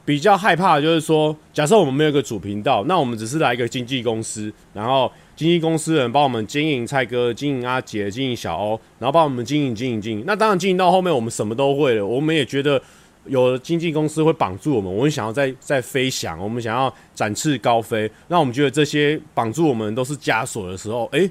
[0.03, 5.11] 比较害怕的就是说，假设我们没有一个主频道，那我们只是来一个经纪公司，然后。
[5.37, 10.23] 经纪公司人帮我们经营蔡哥、经营阿杰、经营小欧，然后帮我们经营、经营、经营。
[10.25, 12.03] 那当然，经营到后面，我们什么都会了。
[12.03, 12.81] 我们也觉得
[13.27, 18.09] 有了经纪公司会绑住我们，我们想要再再飞翔，我们想要展翅高飞。
[18.29, 21.29] 那我们觉得这些绑住我们都是枷锁的时候，诶，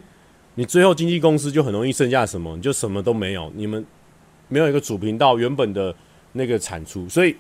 [0.55, 2.55] 你最后经纪公司就很容易剩下什么？
[2.55, 3.51] 你就什么都没有。
[3.57, 3.85] 你们
[4.47, 5.92] 没有一个主频道原本的
[6.35, 7.35] 那个产出，所以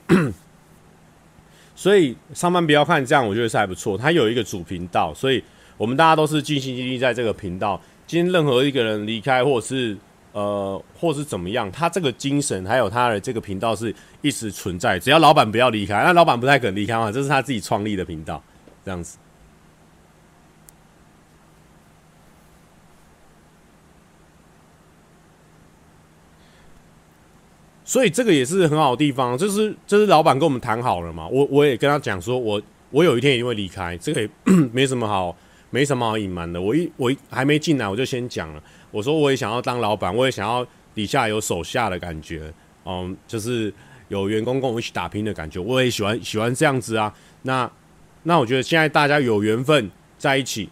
[1.76, 3.96] 所以上班不要看这样，我觉得是还不错。
[3.96, 5.40] 它有一个主频道，所以。
[5.76, 7.80] 我们大家都是尽心尽力在这个频道。
[8.06, 9.96] 今天任何一个人离开，或是
[10.32, 14.98] 呃，或是怎么样，他这个精神还有他的这个频道是一直存在。
[14.98, 18.42] 只要老板不要离开，那老板不太可能离开嘛，这是他自己创立的频道，
[18.84, 19.18] 这样子。
[27.84, 31.26] 所以这个也是很好的地方，就是就是老板跟我们谈好了嘛。
[31.28, 32.60] 我我也跟他讲说，我
[32.90, 34.28] 我有一天一定会离开，这个也
[34.72, 35.36] 没什么好。
[35.70, 38.62] 没什么好隐瞒的，我一我还没进来，我就先讲了。
[38.90, 42.50] 我说我也想要当老板，我也想要底下有手下的感觉，
[42.84, 43.72] 嗯，就是
[44.08, 45.58] 有员工跟我一起打拼的感觉。
[45.58, 47.12] 我也喜欢喜欢这样子啊。
[47.42, 47.70] 那
[48.22, 50.68] 那我觉得现在大家有缘分在一起，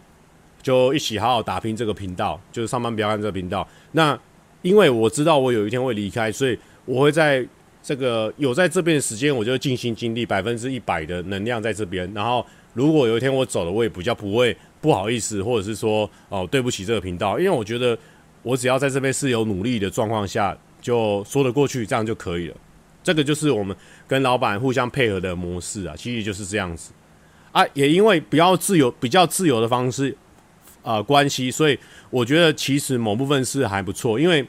[0.63, 3.67] 就一起好好打拼这个频道，就是上班不要看这个频道。
[3.91, 4.17] 那
[4.61, 7.45] 因为我知道我有一天会离开，所以我会在
[7.83, 12.11] 这个有在这边的时间，我就尽心尽力百分之一百的能量在这边。
[12.15, 14.55] 然后如果有一天我走了，我也比较不会。
[14.85, 17.97] 不好意思，或者是说哦，对不起这个频道，因为我觉得
[18.43, 22.55] 我只要在这边是有努力的状况下，就说得过去，这样就可以了。
[23.03, 23.75] 这个就是我们
[24.07, 26.91] 跟老板互相配合的模式啊，其实就是这样子
[27.51, 27.65] 啊。
[27.73, 30.15] 也因为比较自由、比较自由的方式
[30.83, 31.77] 啊、关系，所以
[32.11, 34.19] 我觉得其实某部分是还不错。
[34.19, 34.45] 因为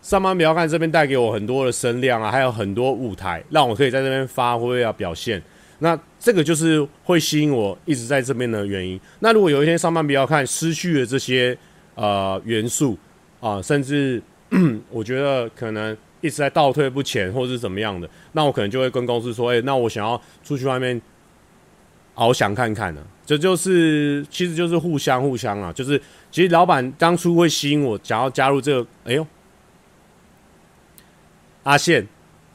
[0.00, 5.42] 上班不要看这边带给我很多的声量啊，还有很多舞台，让我可以在这边发挥啊表现。
[5.82, 8.98] 那这个就是会吸引我一直在这边的原因。
[9.18, 11.58] 那如果有一天上班不要看失去了这些
[11.96, 12.96] 呃元素
[13.40, 14.22] 啊、甚至
[14.88, 21.02] 我觉得可能一直在倒退不前，或是怎么样的，那我可能就会跟公司说：“哎、那我想要出去外面
[22.14, 28.88] 翱翔看看呢。”这就是其实就是互相互相啊，就是其实老板当初会吸引我想要加入这个。
[29.04, 29.26] 哎呦，
[31.64, 32.06] 阿宪。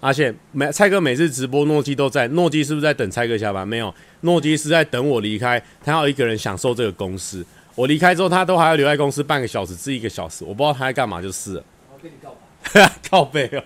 [0.07, 2.29] 发现，每蔡哥每次直播，诺基都在。
[2.29, 3.67] 诺基是不是在等蔡哥下班？
[3.67, 5.61] 没有，诺基是在等我离开。
[5.83, 7.45] 他要一个人享受这个公司。
[7.75, 10.45] 我离开之后，他都还要留在公司半个小时至一个小时。
[10.45, 11.63] 我不知道他在干嘛，就是了。
[11.93, 12.33] 我跟你告
[12.73, 12.91] 白。
[13.09, 13.61] 告背哦。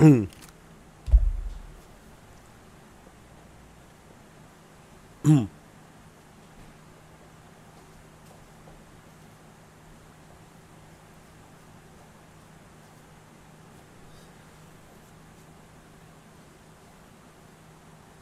[0.00, 0.28] 嗯，
[5.24, 5.48] 嗯，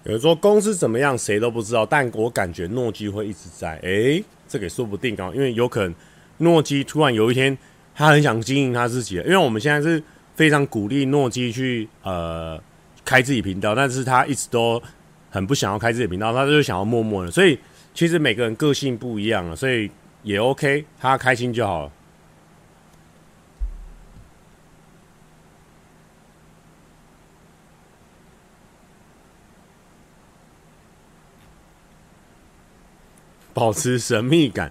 [0.04, 3.76] 有人说公司怎么样，谁都不知道，但我感觉诺基会一直在。
[3.82, 5.94] 诶，这个也说不定啊，因为有可能
[6.38, 7.58] 诺基突然有一天，
[7.94, 10.02] 他很想经营他自己，因为我们现在是。
[10.36, 12.60] 非常鼓励诺基去呃
[13.04, 14.80] 开自己频道，但是他一直都
[15.30, 17.30] 很不想要开自己频道，他就想要默默的。
[17.30, 17.58] 所以
[17.94, 19.90] 其实每个人个性不一样啊，所以
[20.22, 21.92] 也 OK，他开心就好了。
[33.54, 34.70] 保持神秘感。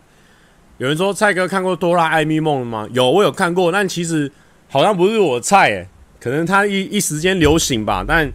[0.77, 2.87] 有人说蔡哥看过《哆啦 A 梦》了吗？
[2.91, 4.31] 有，我有看过，但其实
[4.75, 5.87] 好像不是我菜诶，
[6.19, 8.03] 可能它一一时间流行吧。
[8.05, 8.29] 但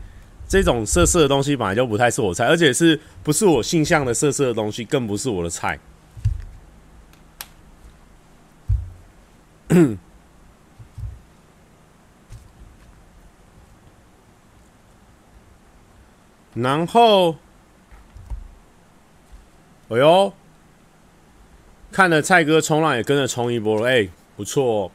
[0.49, 5.79] 这种色色的东西本来就不太是我菜，而且是不是我性向的色色的东西，更不是我的菜。
[16.55, 17.37] 然后，
[19.91, 20.33] 哎呦，
[21.93, 24.91] 看了蔡哥冲浪也跟着冲一波了，哎，不错哦。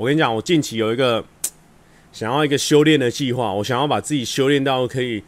[0.00, 1.22] 我跟你讲，我近期有一个
[2.10, 5.22] 想要一个修炼的计划，我想要把自己修炼到可以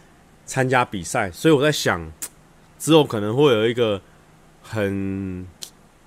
[0.47, 2.11] 参加比赛，所以我在想，
[2.81, 4.01] 之后可能会有一个
[4.63, 5.47] 很、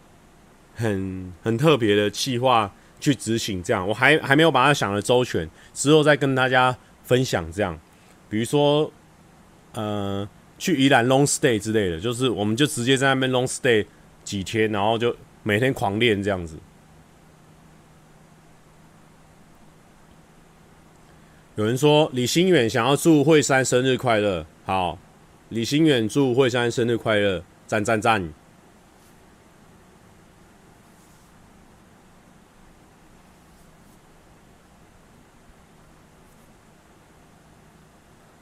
[0.74, 3.62] 很、很特别的计划去执行。
[3.62, 7.52] 这样，我还还没有把它想的周全，之后再跟大家分享。
[7.52, 7.80] 这样，
[8.28, 8.92] 比如说。
[9.74, 10.26] 呃，
[10.58, 13.86] 去宜兰 long stay 之类的，就是我们就直接在那边 long stay
[14.24, 15.14] 几天，然后就
[15.44, 16.56] 每天狂练这样子。
[21.56, 24.98] 有人说李心远想要祝惠山生日快乐，好，
[25.50, 28.34] 李心远祝惠山生日快乐，赞赞赞。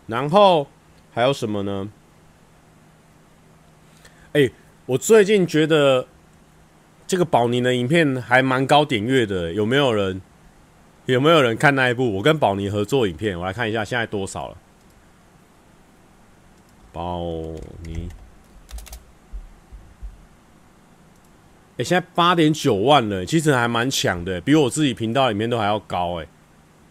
[0.07, 0.67] 然后。
[1.15, 1.91] 还有什么呢？
[4.31, 4.49] 哎、
[4.87, 6.07] 我最近觉得
[7.05, 10.19] 这个宝宁的影片还蛮高点阅的，有没有人？
[11.05, 13.37] 有没有人看那一部我跟宝宁合作影片？
[13.37, 14.57] 我来看一下现在多少了。
[16.93, 17.19] 宝
[17.83, 18.07] 宁，
[21.71, 26.21] 哎、欸，现在八点九万了，其实还蛮强的，比我自己频道里面都还要高。
[26.21, 26.27] 哎，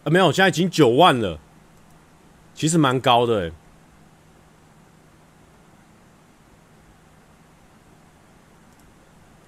[0.03, 1.39] 啊，没有，现在已经九万了，
[2.53, 3.51] 其实蛮高的。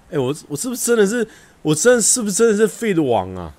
[0.08, 1.28] 哎、欸，我我是不是真的是，
[1.62, 3.54] 我真的是不是真的是 feed 王啊？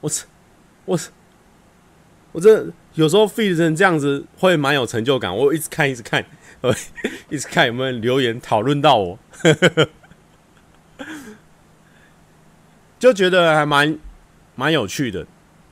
[0.00, 0.26] 我操
[0.84, 1.10] 我操
[2.32, 5.34] 我这有时候 feed 成这样子会蛮有成就感。
[5.34, 6.24] 我一直看，一直看，
[6.60, 6.74] 呃，
[7.30, 9.18] 一直看有没有留言讨论到我，
[12.98, 13.98] 就觉得还蛮
[14.54, 15.26] 蛮有趣的，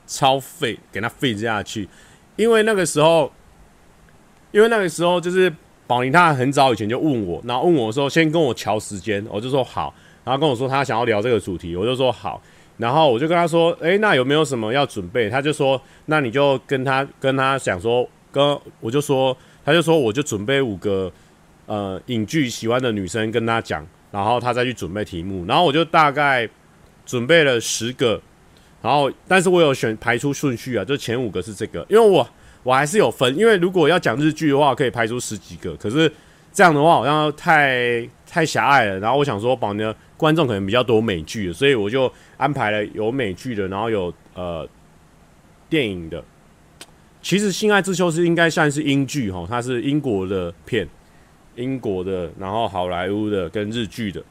[0.06, 1.88] 超 feed 给他 feed 下去，
[2.36, 3.32] 因为那个时候，
[4.52, 5.52] 因为那个时候就是。
[5.88, 12.42] 宝宁他很早以前就问我，然后问我说先跟我瞧时间，我就说好，然后跟我说他想要聊这个主题，我就说好，
[12.78, 15.28] 然后我就跟他说，诶、那有没有什么要准备？
[15.30, 21.12] 他就说，那你就跟他跟他讲说，跟我就说，他就说我就准备五个
[21.66, 26.48] 呃影剧喜欢的女生跟他讲，然后他再去准备题目，然后我就大概
[27.04, 28.20] 准备了十个，
[28.82, 32.28] 然后但是我有选排出顺序啊，就前五个是这个，因为我。
[32.62, 35.76] 我还是有分，因为如果要讲日剧的话，可以排出十几个。
[35.76, 36.12] 可是
[36.52, 38.98] 这样的话好像太太狭隘了。
[38.98, 44.68] 然后我想说，宝宁观众可能比较多美剧，所以我就安排了有美剧的，然后有呃
[45.68, 46.22] 电影的。
[47.22, 50.88] 其实《性爱自修是》应该算是英剧哈，它是英国的片，
[51.56, 54.22] 英国的，然后好莱坞的跟日剧的，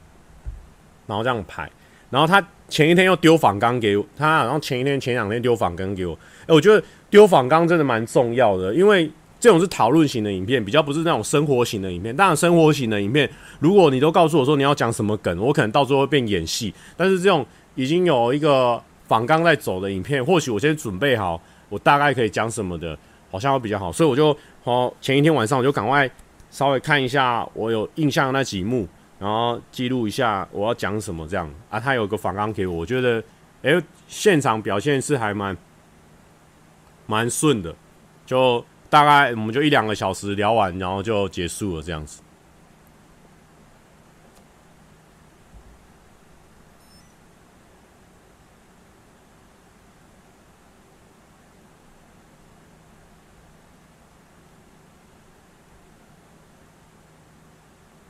[1.08, 1.70] 然后这样排。
[2.10, 6.18] 然后他前一天又丢访纲给我，他然后前一天前两天丢访纲给我。
[6.48, 6.84] 哎，我觉得。
[7.12, 12.14] 丢访纲真的蛮重要的，因为这种是讨论型的影片，比较不是那种生活型的影片。
[12.14, 13.30] 当然，生活型的影片，
[13.60, 16.74] 如果你都告诉我说你要讲什么梗，我可能到最后会变演戏。
[16.98, 17.46] 但是这种
[17.76, 22.98] 已经有一个访纲在走的影片，或许我先准备好，我大概可以讲什么的，
[23.30, 23.92] 好像会比较好。
[23.92, 26.10] 所以我就哦，前一天晚上我就赶快
[26.50, 28.88] 稍微看一下我有印象的那几幕，
[29.20, 31.80] 然后记录一下我要讲什么这样啊。
[31.80, 33.24] 他有个访纲给我，我觉得
[33.62, 35.56] 诶，现场表现是还蛮。
[37.08, 37.72] 蛮顺的，
[38.26, 42.20] 就大概我们就一两个小时聊完，然后就结束了这样子。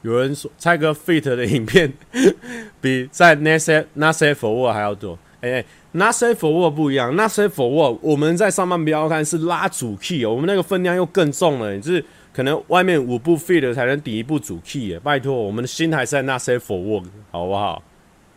[0.05, 1.91] 有人说蔡哥 fit 的影片
[2.79, 5.65] 比在 NASA NASA forward 还要多，哎、欸。
[5.93, 12.03] Not safe for work 不一样，Not safe for work 我们在上半标看是拉主 key 哦，我们那个分量又更重了，就是
[12.33, 17.81] 可能外面五部 fit 才能抵一部主 key 耶，拜托，我们的心还是在 Not safe for work 好不好？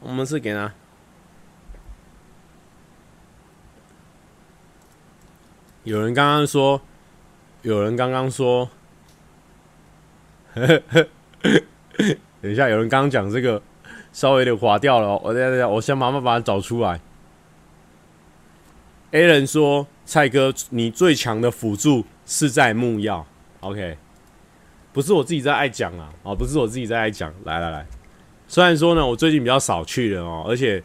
[0.01, 0.73] 我们是给他。
[5.83, 6.81] 有人刚刚说，
[7.63, 8.71] 有人刚刚说，
[12.41, 13.61] 等一下，有人刚刚讲这个
[14.13, 17.01] 稍微有点滑掉了，我等下等下，我先慢慢把它找出来。
[19.11, 23.25] A 人说：“蔡哥，你最强的辅助是在木曜。”
[23.61, 23.97] OK，
[24.93, 27.33] 不是我自己在爱讲啊，哦，不是我自己在爱讲。
[27.45, 27.87] 来来来，
[28.47, 30.83] 虽然说呢，我最近比较少去了哦，而且，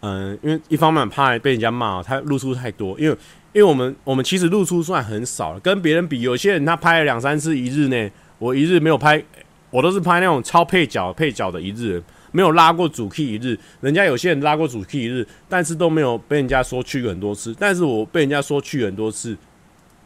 [0.00, 3.16] 嗯，因为一方面怕被人家骂，他露出太多，因为
[3.52, 9.22] 因为我们我们其实露出算很少了，跟别人比，有些人他拍了两三次一日内，我一日没有拍，
[9.70, 12.02] 我都是拍那种超配角配角的一日。
[12.30, 17.56] 没有拉过主 key 一日，人家有些人拉过主 key 一日，但是都没有被人家说去很多次。
[17.58, 19.34] 但是我被人家说去很多次，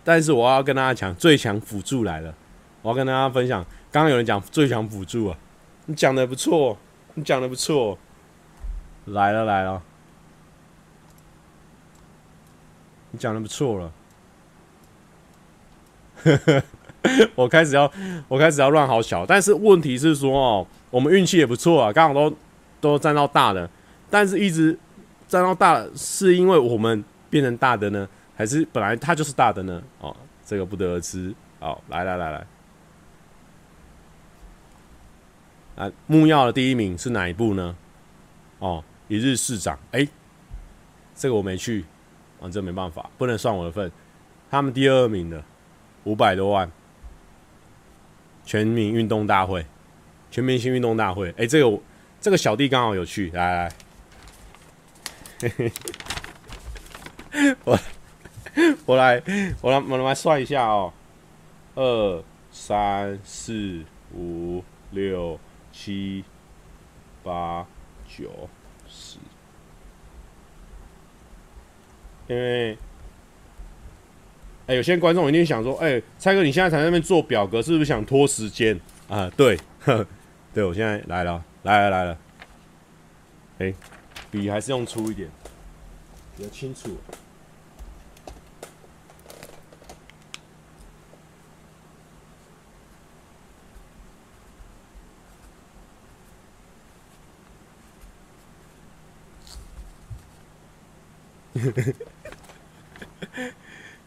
[0.04, 2.32] 但是我要跟大家讲，最强辅助来了，
[2.80, 3.64] 我要跟大家分享。
[3.90, 5.36] 刚刚有人讲最强辅助啊，
[5.86, 6.78] 你讲的不错，
[7.14, 7.98] 你讲的不错，
[9.06, 9.82] 来了来了，
[13.10, 13.92] 你讲的不错了，
[16.22, 16.62] 呵呵，
[17.34, 17.90] 我开始要
[18.28, 20.66] 我开始要乱好小，但是问题是说哦。
[20.92, 22.36] 我们运气也不错啊，刚好都
[22.78, 23.66] 都站到大的，
[24.10, 24.78] 但是一直
[25.26, 29.82] 站到大的，是因为我们变成大的呢，还是本来它就是大的呢？
[30.02, 31.34] 哦，这个不得而知。
[31.60, 32.46] 好，来来来来，
[35.76, 37.74] 啊，木曜的第一名是哪一部呢？
[38.58, 40.06] 哦，一日市长，哎，
[41.14, 41.86] 这个我没去，
[42.38, 43.90] 啊，这没办法，不能算我的份。
[44.50, 45.42] 他们第二名的
[46.04, 46.70] 五百多万，
[48.44, 49.64] 全民运动大会。
[50.30, 51.78] 全明星运动大会，哎、这个
[52.18, 53.72] 这个小弟刚好有去，来来，
[55.42, 57.78] 嘿嘿， 我
[58.86, 59.22] 我来
[59.60, 60.90] 我来我来算一下哦，
[61.74, 63.84] 二三四
[64.14, 65.38] 五六
[65.70, 66.24] 七
[67.22, 67.66] 八
[68.08, 68.48] 九
[68.88, 69.18] 十，
[72.26, 72.78] 因为，
[74.74, 79.30] 有些观众一定想说，哎、蔡哥你现在才在那边做表格，是不是想拖时间啊？
[79.36, 79.58] 对，
[80.54, 82.18] 对，我现在来了，来了来了，
[83.58, 83.74] 哎，
[84.30, 85.28] 笔还是用粗一点，
[86.36, 86.96] 比较清楚。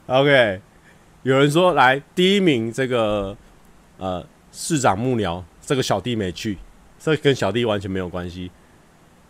[0.08, 0.62] OK，
[1.24, 3.36] 有人说来第一名这个
[3.98, 5.44] 呃市长幕僚。
[5.68, 6.60] 这个小弟没去，
[7.00, 8.52] 这跟小弟完全没有关系。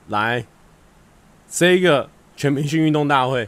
[0.10, 0.46] 来，
[1.48, 3.48] 这个全明星运动大会，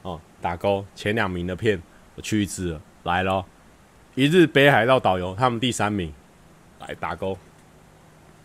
[0.00, 1.78] 哦，打勾前两名的片，
[2.14, 2.80] 我去一次了。
[3.02, 3.44] 来咯，
[4.14, 6.10] 一日北海道导游他们第三名，
[6.80, 7.36] 来打勾。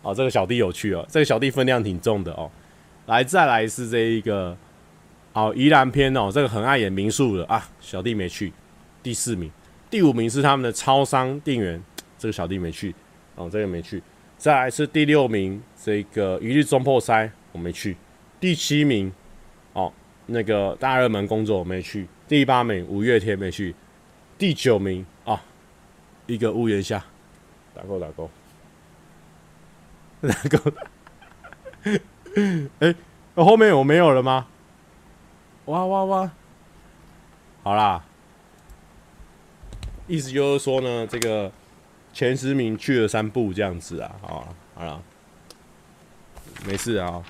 [0.02, 2.50] 哦，这个小弟有去哦，这个小弟分量挺重的哦。
[3.06, 4.54] 来，再来是这一个，
[5.32, 8.52] 哦，宜兰篇哦，这个很爱演民宿的啊，小弟没去，
[9.02, 9.50] 第四名，
[9.88, 11.82] 第五名是他们的超商店员。
[12.18, 12.92] 这个小弟没去，
[13.36, 14.02] 哦，这个没去。
[14.36, 17.96] 再来是第六名，这个一日中破塞我没去。
[18.40, 19.12] 第七名，
[19.72, 19.92] 哦，
[20.26, 22.08] 那个大热门工作我没去。
[22.26, 23.72] 第八名五月天没去。
[24.36, 25.40] 第九名啊，
[26.26, 27.04] 一个屋檐下，
[27.72, 28.28] 打勾打勾，
[30.22, 30.72] 打勾。
[32.80, 32.92] 哎，
[33.36, 34.48] 后面我没有了吗？
[35.68, 36.30] 哇哇哇！
[37.62, 38.02] 好啦，
[40.06, 41.50] 意思就是说呢，这个。
[42.14, 45.00] 前十名去了三步这样子啊，好，好了，
[46.66, 47.22] 没事啊，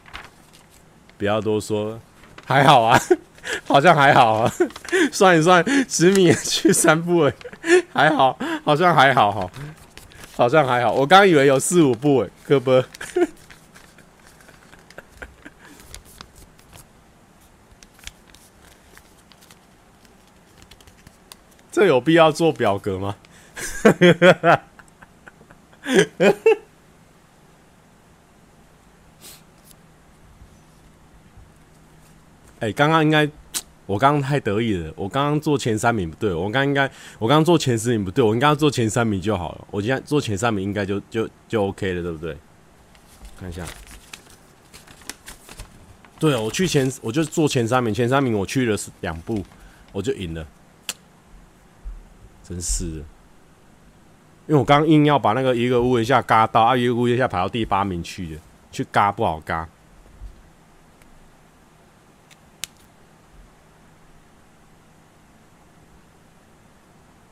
[1.19, 2.01] 不要多说，
[2.47, 2.99] 还好啊，
[3.67, 4.53] 好像还好啊，
[5.13, 7.35] 算一算，十米也去三步哎，
[7.93, 9.51] 还好，好像还好哈，
[10.35, 12.83] 好像还好，我刚以为有四五步哎，可不，
[21.79, 23.15] 这有必要做表格吗？
[32.59, 33.31] 哎，刚刚应该
[33.87, 39.65] 我刚刚太得意了，我刚刚做前三名不对，我刚应该我刚刚做前十名不对，我应该要做前三名就好了。
[39.71, 42.37] 我今天做前三名应该就就就 OK 了，对不对？
[43.39, 43.65] 看一下，
[46.19, 49.45] 对，我去前我就做前三名，前三名我去了两步，
[49.93, 50.45] 我就赢了，
[52.49, 52.97] 真是的。
[54.47, 58.41] 因为我刚硬要把那个一个屋檐下嘎到，啊，一个屋檐下排到第八名去的，
[58.73, 59.69] 去嘎不好嘎。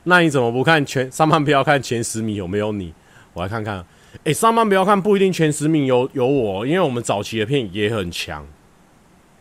[0.03, 2.93] 那你怎么不看前上半不要看前十名有没有你？
[3.33, 3.83] 我来看看。
[4.23, 8.45] 哎，上半不要看不一定前十名有有我，因为我们早期的片也很强。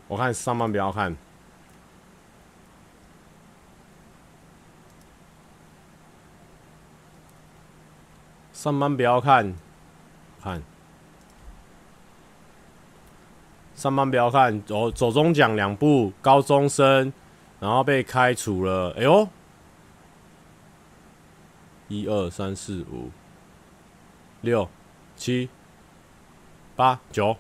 [0.09, 1.15] 我看上半不要看。
[8.57, 9.55] 上班不要看，
[10.43, 10.63] 看。
[13.75, 17.13] 上班不要看，走走中奖两部，高中生，
[17.61, 18.95] 然后被开除了。
[18.97, 19.29] 哎呦，
[21.89, 23.11] 一二三四五
[24.41, 24.67] 六
[25.17, 25.51] 七
[26.75, 27.37] 八九，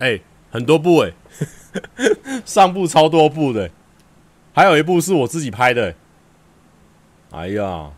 [0.00, 1.12] 哎，很多部哎，
[2.44, 3.70] 上部超多部的，
[4.54, 5.94] 还有一部是我自己拍的。
[7.30, 7.90] 哎呀，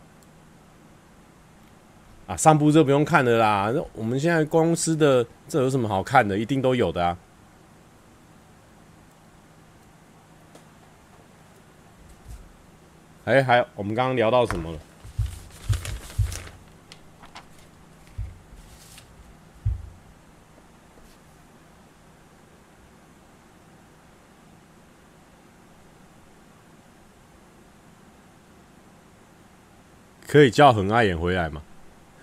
[2.27, 6.37] 啊，上部这不用看的啦，那我们现在公司的这有什么好看的？
[6.37, 7.17] 一定都有的啊。
[13.27, 14.79] 哎，还有我们刚刚聊到什么了？
[30.27, 31.63] 可以叫很爱演回来吗？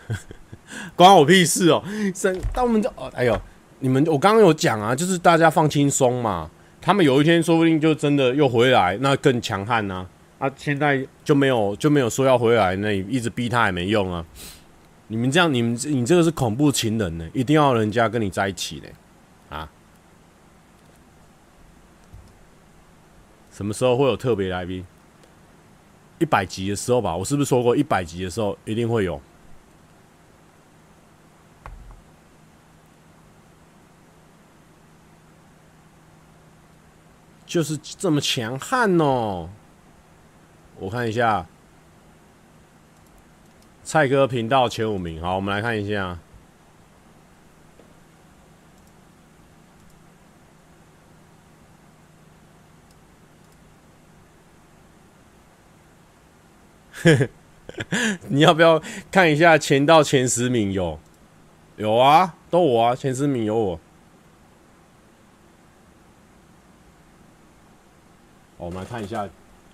[0.95, 1.84] 关我屁事哦！
[2.16, 3.41] 生，但我们就哦，哎呦，
[3.80, 6.49] 你们我刚刚有讲啊，就是大家放轻松嘛。
[6.82, 10.06] 他们有一天说不定就真的又回来，那更强悍呐。
[10.39, 14.26] 啊，现在就没有就没有说要回来，那一直逼他也没用啊。
[15.08, 19.58] 你们这样，你们你这个是恐怖情人呢，一定要人家跟你在一起呢。
[19.58, 19.70] 啊？
[23.51, 24.84] 什么时候会有特别来宾？
[26.20, 29.22] 一百集的时候吧，我是不是说过一百集的时候一定会有？
[37.54, 39.47] 就是这么强悍哦！
[40.80, 41.45] 我看一下，
[43.84, 46.18] 蔡哥频道前五名，好，我们来看一下。
[58.30, 58.82] 你要不要
[59.12, 60.72] 看一下前到前十名？
[60.74, 60.99] 有，
[61.78, 63.80] 有啊，都我啊，前十名有我。
[68.64, 69.28] 我们来看一下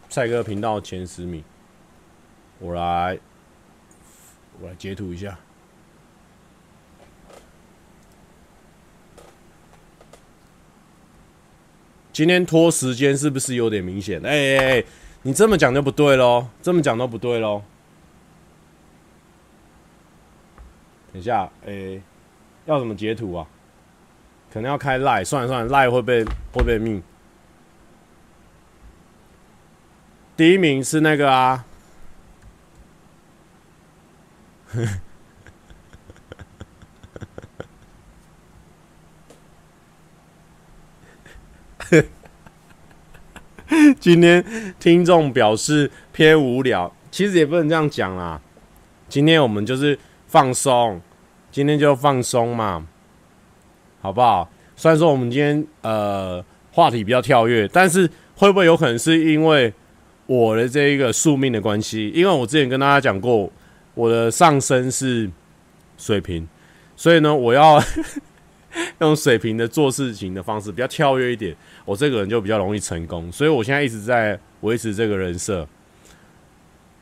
[0.10, 1.44] 蔡哥频道前十名，
[2.58, 3.20] 我来，
[4.60, 5.38] 我来截图一下。
[12.12, 14.20] 今天拖时间是不是有点明显？
[14.26, 14.86] 哎哎哎！
[15.22, 17.62] 你这么讲就不对喽，这么讲都不对喽。
[21.14, 22.02] 等一下，哎、
[22.66, 23.48] 要怎么截图啊？
[24.52, 27.04] 可能要开 Line，算了算了赖会被会被命。
[30.40, 31.66] 第一名是那个啊，
[44.00, 48.40] 今天听众表示偏无聊，其实也不能这样讲啦。
[49.10, 51.02] 今天我们就是放松，
[51.52, 52.88] 今天就放松嘛，
[54.00, 54.50] 好不好？
[54.78, 59.74] 虽然说我们今天呃话题比较跳跃，但是会不会有可能是因为？
[60.30, 63.52] 我的这一个宿命的关系，因为我之前跟大家讲过，
[63.96, 65.28] 我的上升是
[65.98, 66.48] 水瓶，
[66.96, 67.82] 所以呢，我要
[69.02, 75.68] 用水瓶的做事情的方式比较跳跃一点，我这个人就比较容易成功，所以我现在一直在维持这个人设。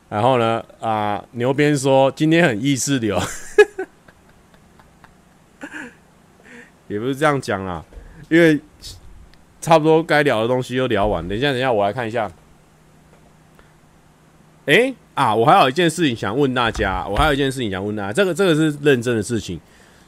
[0.08, 3.20] 然后呢，啊、牛鞭说今天很意识流，
[6.88, 7.84] 也不是这样讲啊，
[8.30, 8.58] 因为
[9.60, 12.32] 差不多该聊的东西都聊完，等一下，等一下，我来看一下。
[14.68, 15.34] 哎、啊！
[15.34, 19.58] 我还有一件事情想问大家，我还有一件事情想问大家，这个这个是认真的事情，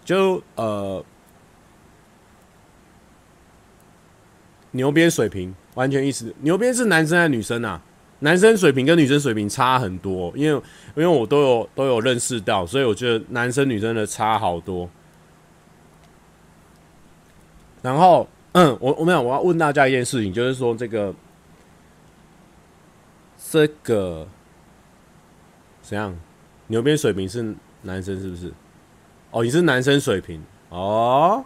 [0.05, 1.03] 就呃，
[4.73, 7.81] 牛鞭水平完全意思，牛鞭是男生还是女生啊？
[8.19, 10.63] 男生水平跟女生水平差很多，因为
[10.95, 14.87] 因为我都有都有认识到，所以我觉得男生女生的差好多。
[17.81, 21.15] 然后，嗯，我我没有，我要问大家一件事情，就是说这个
[23.51, 24.29] 这个。
[25.91, 26.17] 怎样？
[26.69, 28.53] 牛鞭水平是男生是不是？
[29.33, 31.45] 哦，你是男生水平哦。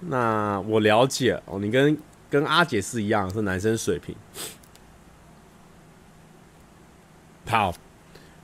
[0.00, 1.94] 那我了解哦，你跟
[2.30, 4.16] 跟阿姐是一样，是男生水平。
[7.46, 7.74] 好，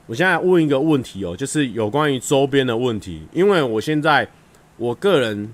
[0.05, 4.29] 我现在问一个问题哦，就是有关于周边的问题，因为我现在
[4.77, 5.51] 我个人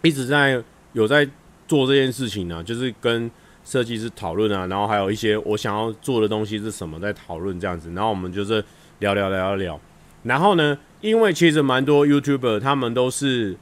[0.00, 1.28] 一直在有在
[1.68, 3.30] 做这件事情呢，就是跟。
[3.64, 8.64] 设计师讨论啊，然后还有一些我想要做的东西是什么，在讨论这样子，然后我们就是
[8.98, 9.80] 聊聊聊聊聊。
[10.22, 13.56] 然后呢，因为其实蛮多 YouTuber 他们都是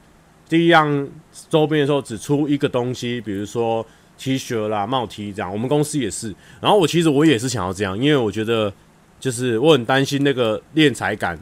[0.47, 1.07] 第一样
[1.49, 3.85] 周边的时候只出一个东西，比如说
[4.17, 5.51] T 恤啦、帽 T 这样。
[5.51, 6.35] 我们公司也是。
[6.59, 8.73] 然后我其实我也是想要这样，因为我觉得
[9.19, 11.39] 就是我很担心那个敛财感，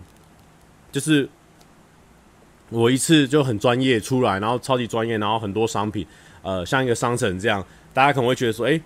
[0.92, 1.28] 就是
[2.70, 6.06] 我一次就很专业出来，然后超级专业，然后很多商品，
[6.44, 7.66] 呃，像一个商城这样。
[7.94, 8.80] 大家可能会觉得说：“哎，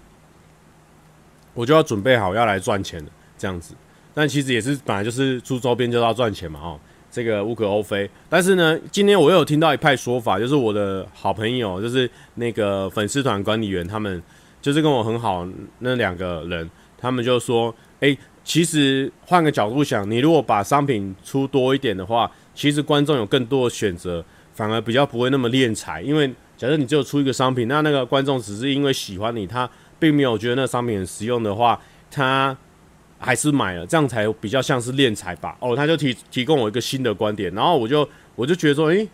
[1.54, 3.76] 我就要准备好要来赚钱了，这样子。”
[4.14, 6.80] 但其实也是本来就是出周边就要赚钱嘛，哦，
[7.10, 8.10] 这个无可厚非。
[8.30, 14.22] 但是呢，今天我又有听到一派说法，就是我的好朋友，就是那个粉丝团管理员，他们
[14.62, 15.48] 就是跟我很好
[15.80, 24.24] 那两个人，他们就说，哎、其实换个角度想，你如果把商品出多一点的话，其实观众有更多的选择，
[24.54, 26.02] 反而比较不会那么敛财。
[26.02, 26.30] 因为
[26.62, 31.82] 假设你只有出一个商品，那那个观众只是因为喜欢你，他并没有觉得那商品很实用的话，
[32.12, 32.56] 他。
[33.24, 35.56] 还是买了，这样才比较像是敛财吧。
[35.60, 39.08] 哦，他就提提供我一个新的观点，然后我就我就觉得说，诶，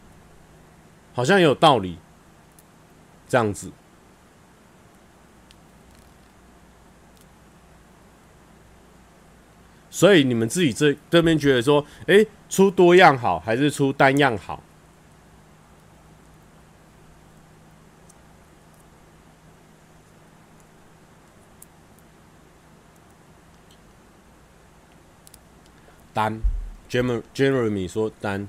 [1.14, 1.98] 好像也有道理，
[3.28, 3.70] 这样子。
[9.90, 14.64] 所以你们自己这这边觉得说，诶，出多样好，还是出单样好？
[26.18, 26.42] 单
[26.90, 28.48] ，Jeremy 说单，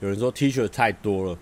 [0.00, 1.38] 有人说 T 恤太多了，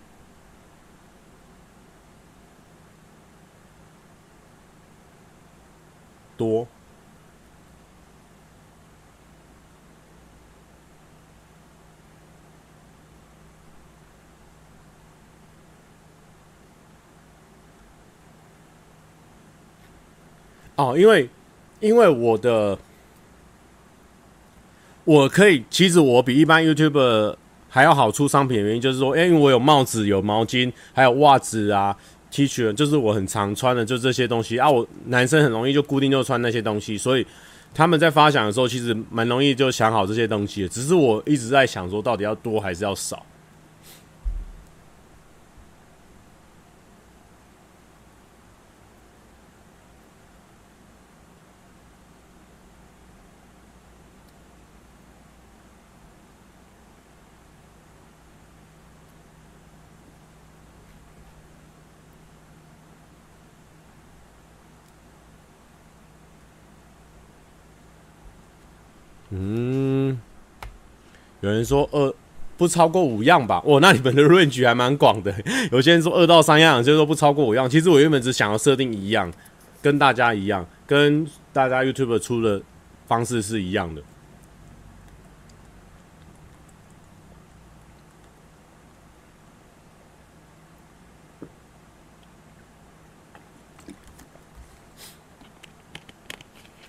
[6.37, 6.69] 多。
[20.77, 21.29] 哦，因为
[21.81, 22.79] 因为我的。
[25.07, 27.37] 我可以，其实我比一般 YouTube
[27.69, 31.97] 还要好出商品的原因，就是说，因为我有帽子、有毛巾，还有袜子啊、
[32.29, 34.69] T 恤，就是我很常穿的，就这些东西啊。
[34.69, 37.25] 我男生很容易就固定就穿那些东西，所以
[37.73, 40.69] 他们在发想的时候，其实蛮容易就想好这些东西的。
[40.69, 43.25] 只是我一直在想说，到底要多还是要少？
[71.47, 72.13] 有人说二
[72.57, 73.63] 不超过五样吧？
[73.65, 75.33] 哦，那你们的 range 还蛮广的。
[75.71, 77.71] 有些人说二到三样，有些人说不超过五样。
[77.71, 79.33] 其实我原本只想要设定一样，
[79.81, 82.61] 跟大家一样，跟大家 YouTube 出的
[83.07, 84.03] 方式是一样的。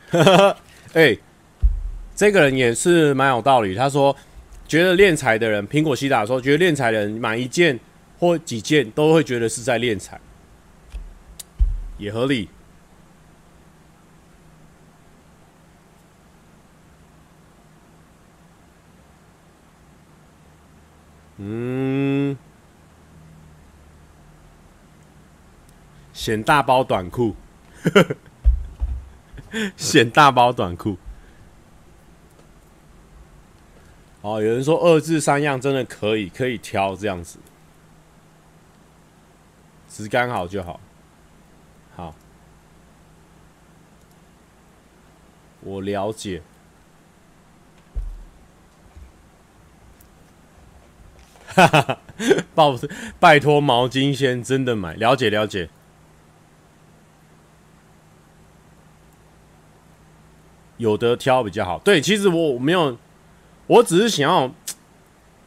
[0.09, 0.57] 哈哈，
[0.93, 1.15] 哎。
[2.15, 3.75] 这个人也是蛮有道理。
[3.75, 4.15] 他说，
[4.67, 7.79] 觉得练财的人，苹果西打说，觉得练财的人买一件
[8.19, 10.19] 或几件都会觉得是在练财，
[11.97, 12.49] 也合理。
[21.37, 22.35] 嗯，
[26.11, 27.35] 显大包短裤，
[29.77, 30.97] 显大包短裤。
[34.27, 37.39] 哦，有人说二至三样真的可以，可以挑这样子，
[39.87, 40.81] 质感好就好。
[41.95, 42.13] 好，
[45.61, 46.41] 我了解。
[51.47, 51.99] 哈哈哈，
[52.53, 52.77] 抱
[53.21, 55.69] 拜托毛巾先真的买，了解了解。
[60.75, 61.79] 有得挑比较好。
[61.79, 62.97] 对，其实我没有。
[63.67, 64.51] 我只是想要，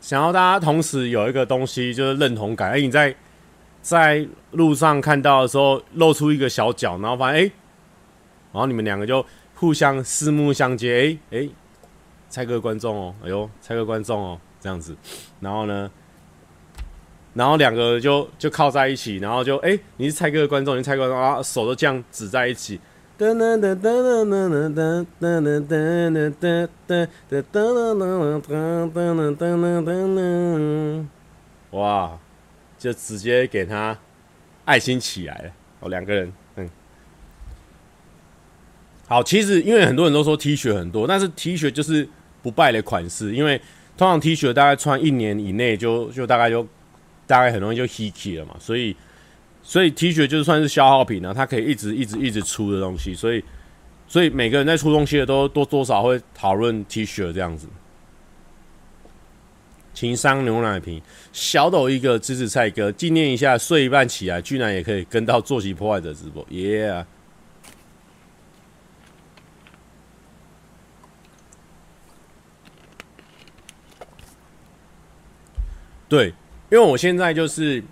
[0.01, 2.71] 想要大家同时有一个东西，就是认同感。
[2.71, 3.15] 哎，你在
[3.83, 7.53] 在路上看到的时候，露出一个小脚，然后发现哎，
[8.53, 11.49] 然后你们两个就互相四目相接，哎哎，
[12.29, 14.95] 猜个观众哦，哎呦，猜个观众哦，这样子，
[15.41, 15.91] 然后呢，
[17.33, 22.79] 然后两个就就靠在一起，然后就哎，你是蔡哥的观众，你是蔡哥观众啊，手都这样指在一起。
[23.21, 28.41] 噔噔噔噔噔噔噔噔噔噔噔噔噔噔噔
[28.97, 31.05] 噔噔噔噔，
[31.73, 32.19] 哇！
[32.79, 33.99] 就直接给他
[34.65, 35.51] 爱心起来了
[35.81, 36.71] 哦，两个人，嗯，
[39.07, 39.23] 好。
[39.23, 42.09] 其实因为很多人都说 T 恤很多，但是 T 恤就是
[42.41, 43.61] 不败的款式，因为
[43.99, 46.67] 通常 T 恤大概穿一年以内就就大概就
[47.27, 48.97] 大概很容易就 Hiki 了嘛，所以。
[49.63, 53.43] 所以 t 恤就算是消耗品呢它可以一直一直一直出的东西所以
[54.09, 57.69] 所以每个人在出东西的都都多少会讨论 t 恤这样子。
[60.01, 61.01] 情商牛奶瓶
[61.33, 67.05] 小抖一个支持蔡哥纪念一下睡一半起来居然也可以跟到坐席破坏者直播耶
[76.09, 76.29] 对
[76.73, 77.83] 因为我现在就是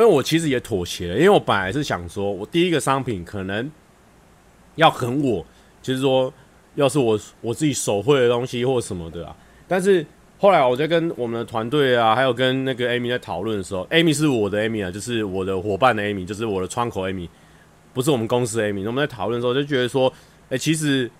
[0.00, 3.70] 因为我其实也妥协了，因为我本来是想说，我第一个商品可能
[4.76, 5.44] 要很我，
[5.82, 6.32] 就是说，
[6.74, 9.36] 要是我我自己手绘的东西或什么的啊，
[9.68, 10.04] 但是。
[10.42, 17.28] 后来我在跟我们的团队啊，还有跟那个 Amy 在讨论的时候，Amy 是我的 Amy 啊，就是我的伙伴的 Amy，就是我的窗口 Amy，
[17.92, 18.86] 不是我们公司 Amy。
[18.86, 20.10] 我们在讨论的时候就觉得说，
[20.48, 21.10] 哎、其实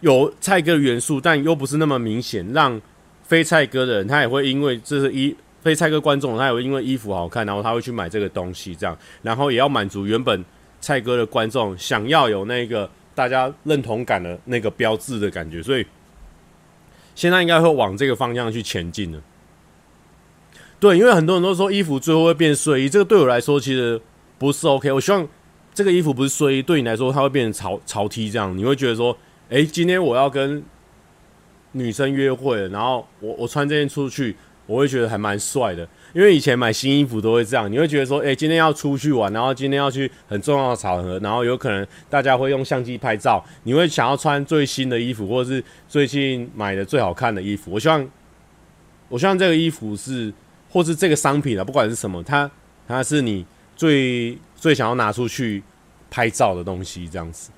[0.00, 2.80] 有菜哥元素，但又不是那么明显，让
[3.22, 10.44] 非菜哥的人他也会因为这是一衣非蔡哥观众，他也会因为衣服好看，然后他会去买这个东西，这样，然后也要满足原本
[10.80, 15.86] 蔡哥的观众想要有那个大家认同感的那个标志的感觉，所以。
[17.12, 19.20] 现在应该会往这个方向去前进了。
[20.78, 24.00] 对，因为很多人都说衣服最后会变睡衣，这个对我来说其实
[24.38, 24.90] 不是 OK。
[24.90, 25.28] 我希望
[25.74, 29.14] 这个衣服不是睡衣，对你来说它会变成潮潮 T 这样，你会觉得说，
[29.50, 30.64] 诶，今天我要跟
[31.72, 34.34] 女生约会，然后我我穿这件出去，
[34.70, 35.86] 我会觉得还蛮帅的。
[36.12, 47.72] 因为以前买新衣服都会这样，你会觉得说，诶，今天要出去玩，然后今天要去很重要的场合，然后有可能大家会用相机拍照，你会想要穿最新的衣服，或者是最近买的最好看的衣服。
[47.72, 48.08] 我希望，
[49.08, 50.32] 我希望这个衣服是，
[50.70, 52.50] 或是这个商品啊，不管是什么，它
[52.86, 53.44] 它是你
[53.76, 55.62] 最最想要拿出去
[56.10, 57.50] 拍照的东西，这样子。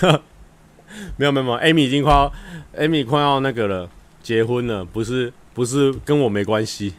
[1.16, 2.32] 没有没有没有，Amy 已经快要
[2.76, 3.90] ，Amy 快要那个了，
[4.22, 6.94] 结婚了，不是不是跟我没关系。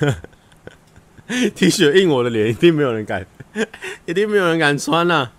[1.54, 3.26] T 恤印我的脸，一定没有人敢，
[4.06, 5.32] 一定没有人敢穿呐、啊。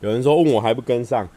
[0.00, 1.28] 有人说问我还不跟上，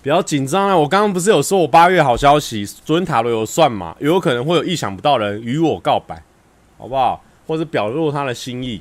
[0.00, 0.76] 比较紧张啊！
[0.76, 6.22] 我刚刚不是有说我八月好消息，昨天塔罗有算嘛，有可能会有意想不到的人与我告白，
[6.78, 7.22] 好不好？
[7.46, 8.80] 或者表露他的心意，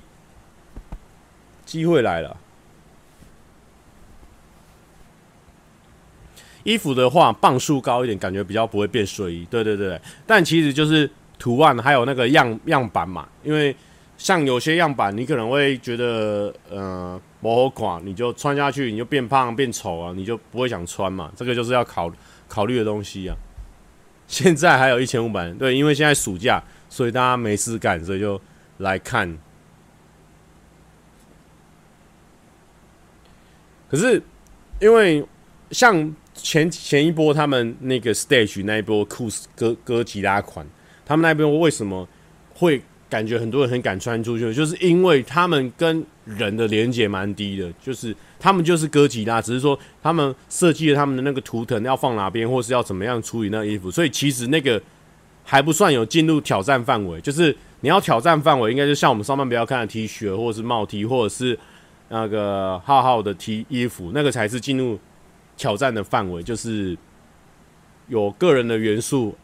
[1.65, 2.37] 机会来了。
[6.63, 9.45] 衣服的话，磅数高一点，感觉比较不会变睡衣。
[9.49, 13.75] 对对对，但其实就是图案还有那个样样板嘛，因为
[14.17, 17.19] 像有些样板，你可能会觉得，呃。
[17.41, 21.31] 不好看，你就穿下去，你就变胖变丑啊，你就不会想穿嘛。
[21.35, 22.11] 这个就是要考
[22.47, 23.35] 考虑的东西啊。
[24.27, 28.39] 现在还有一千五百人，对，因为现在暑假，所以大家没事干，所以就
[28.77, 29.37] 来看。
[33.89, 34.21] 可是
[34.79, 35.25] 因为
[35.71, 40.65] 像前前一波他们那个 stage 那一波酷哥哥吉拉款，
[41.05, 42.07] 他们那边为什么
[42.53, 42.83] 会？
[43.11, 54.81] 感觉很多人很敢穿出去，就是因为他们跟人的连接蛮低的，就是他们就是哥吉拉，只是说他们设计了他们的那个图腾要放哪边，或是要怎么样处理那衣服，所以其实那个
[55.43, 57.19] 还不算有进入挑战范围。
[57.19, 61.59] 就是你要挑战范围，应该就像我们上半不要看的 T 恤，或者是帽 T，或者是
[62.07, 64.97] 那个浩浩的 T 衣服，那个才是进入
[65.57, 66.97] 挑战的范围，就是
[68.07, 69.35] 有个人的元素，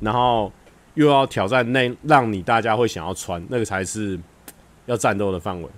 [0.00, 0.50] 然后。
[0.94, 4.18] 又要挑战那让你大家会想要穿那个才是
[4.86, 5.68] 要战斗的范围。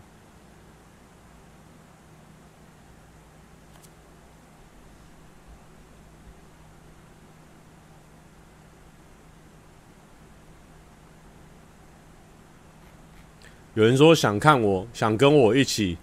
[13.75, 15.97] 有人说想看我，想跟我一起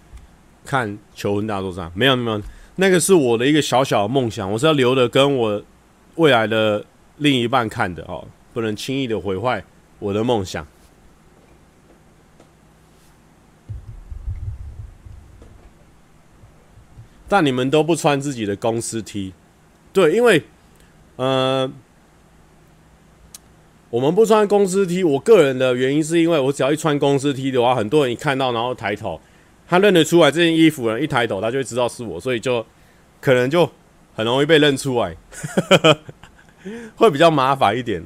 [0.66, 2.42] 看求婚大作战，没有没有，
[2.78, 5.64] 那个是我的一个小小的梦想，我是要留着跟我
[6.16, 6.84] 未来的
[7.18, 8.28] 另一半看的哦。
[8.60, 9.64] 不能轻易的毁坏
[10.00, 10.68] 我的梦想。
[17.30, 19.34] 但你们都不穿自己的公司 T，
[19.94, 20.44] 对，因为，
[21.16, 21.72] 呃，
[23.90, 29.22] 我们不穿公司 T，我个人的原因是因为我只要一穿公司 T 的话，很多人一看到然后抬头，
[29.70, 32.66] 他认得出来这件衣服，人一抬头他就会知道是我，所以就
[33.22, 33.72] 可能就
[34.16, 35.16] 很容易被认出来，
[36.98, 38.04] 会比较麻烦一点。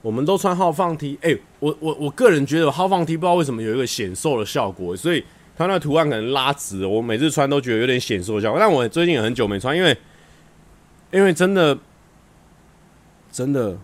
[0.00, 5.24] 我们都穿号放 T，哎、我我我个人觉得号放 T 不知道为什么有一个显瘦的效果，所以
[5.56, 8.60] 它那图案可能拉直，我每次穿都觉得有点显瘦的效果。
[8.60, 9.96] 但我最近也很久没穿，因为
[11.10, 11.76] 因为真的
[13.32, 13.76] 真的，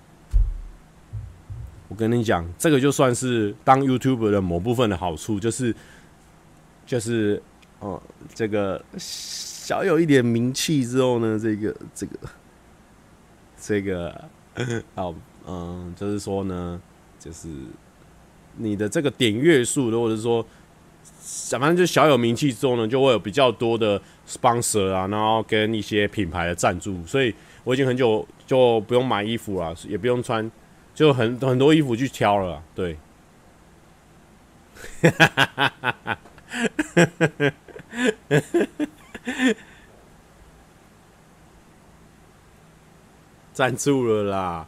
[1.88, 5.74] 我跟你讲，这个就算是当 YouTuber 的某部分的好处，就是
[6.86, 7.42] 就是
[7.80, 8.00] 哦，
[8.32, 12.18] 这个小有一点名气之后呢，这个这个
[13.60, 14.24] 这个
[14.94, 15.14] 好，
[15.46, 16.80] 嗯，就是说呢，
[17.18, 17.48] 就是
[18.56, 20.44] 你的这个点阅数，或者是说，
[21.50, 27.34] 反正就小有名气之后呢，就会有比较多的 sponsor 啊，然后跟一些品牌的赞助，所以
[27.64, 30.50] 我已经很久就不用买衣服了，也不用穿，
[30.94, 32.96] 就很很多衣服去挑了，对。
[35.00, 36.18] 哈哈哈哈哈哈！
[43.52, 44.66] 赞助了啦！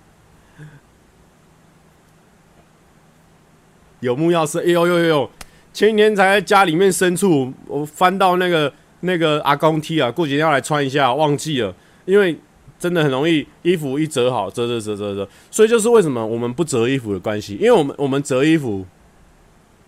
[4.01, 5.31] 有木钥匙，哎呦呦呦呦！
[5.73, 11.75] 前几天才在家里面深处，我翻到那个那个阿公 T 啊，过几天要来穿一下，忘记了，
[12.05, 12.39] 因为
[12.79, 18.87] 真的很容易衣服一折好，折折折折折，所以就是为什么我们不折衣服的关系，因为我们我们折衣服。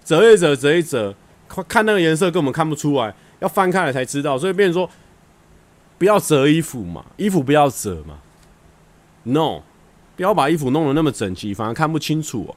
[0.04, 1.14] 折一折，折一折，
[1.68, 4.38] 看那个颜色根本看不出来，要翻开来才知道。
[4.38, 4.88] 所以变成说，
[5.98, 8.14] 不要折衣服嘛，衣服不要折嘛。
[9.24, 9.60] No，
[10.16, 12.56] 不要把衣服弄得那么整齐，反而看不清楚哦。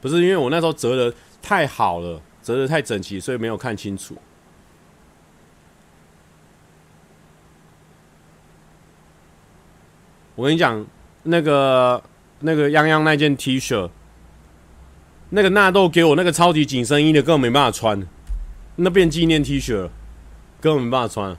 [0.00, 4.16] 不是因为我那时候折得太好了，折得太整齐，所以没有看清楚。
[10.34, 10.86] 我跟你讲，
[11.22, 12.02] 那个
[12.40, 13.90] 那个泱泱那件 T 恤，
[15.30, 18.06] 那个纳豆给我那个超级紧身衣的，根本没办法穿，
[18.76, 19.90] 那变纪念 T 恤了，
[20.60, 21.36] 根本没办法穿。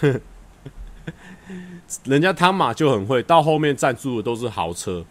[0.00, 0.20] 哼，
[2.04, 5.04] 人家汤马就很会，到后面赞助的都是豪车。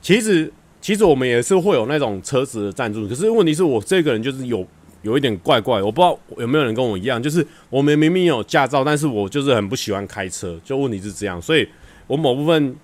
[0.00, 4.66] 其实，其实我们也是会有那种车子的赞助，可是问题是我这个人就是有。
[5.02, 11.66] 有一点怪怪，我不知道有没有人跟我一样，就是我们明明有驾照，但是我就是很不喜欢开车，就问题是这样，所以
[12.08, 12.74] 我某部分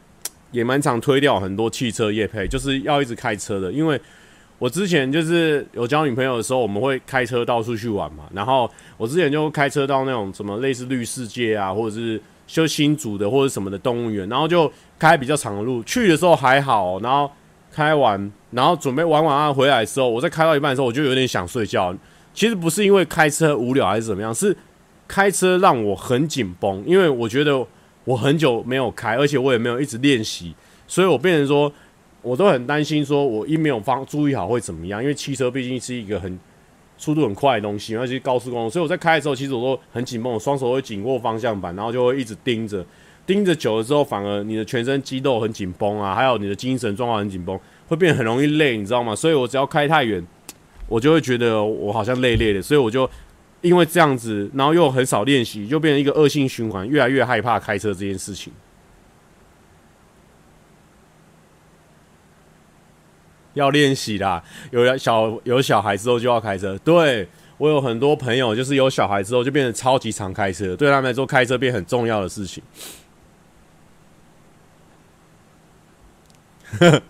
[0.52, 4.00] 也蛮常推掉很多汽车业配，就是要一直开车的，因为
[4.60, 17.30] 我之前就是有交女朋友的时候，我们会开车到处去玩嘛，然后我之前就开车到那种什么类似绿世界啊，或者是修新竹的或者什么的动物园，然后就开比较长的路，去的时候还好，然后。
[17.76, 21.92] 开完，然后准备玩完啊，回来的时候，我在开到一半的时候，我就有点想睡觉。
[22.32, 24.56] 其实不是因为开车无聊还是怎么样，是
[25.08, 27.66] 开车让我很紧绷，因为我觉得
[28.04, 30.54] 我很久没有开，而且我也没有一直练习，
[30.86, 31.72] 所以我变成说，
[32.22, 35.02] 我都很担心，说我一没有放注意好会怎么样？
[35.02, 36.38] 因为汽车毕竟是一个很
[36.96, 42.84] 速度很快的东西，尤其高速公路，所以我在开的时候，其实我都很紧绷，我双手会紧握方向盘，然后就会一直盯着。
[43.26, 49.16] 盯着久了之后，反而你的全身肌肉很紧绷啊，还有你的精神状况很紧绷，会变得很容易累，你知道吗？
[49.16, 50.22] 所以我只要开太远，
[50.88, 53.08] 我就会觉得我好像累累的，所以我就
[53.62, 58.52] 因为这样子，然后又很少练习，就变成一个恶性循环，越来越害怕开车这件事情。
[63.54, 66.76] 要练习啦，有小有小孩之后就要开车。
[66.84, 67.26] 对，
[67.56, 72.62] 我有很多朋友，就是有小孩之后就变成超级常开车，对他们来说开车变很重要的事情。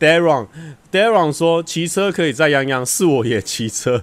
[0.00, 4.02] Daron，Daron 说骑车可以载洋洋，是我也骑车。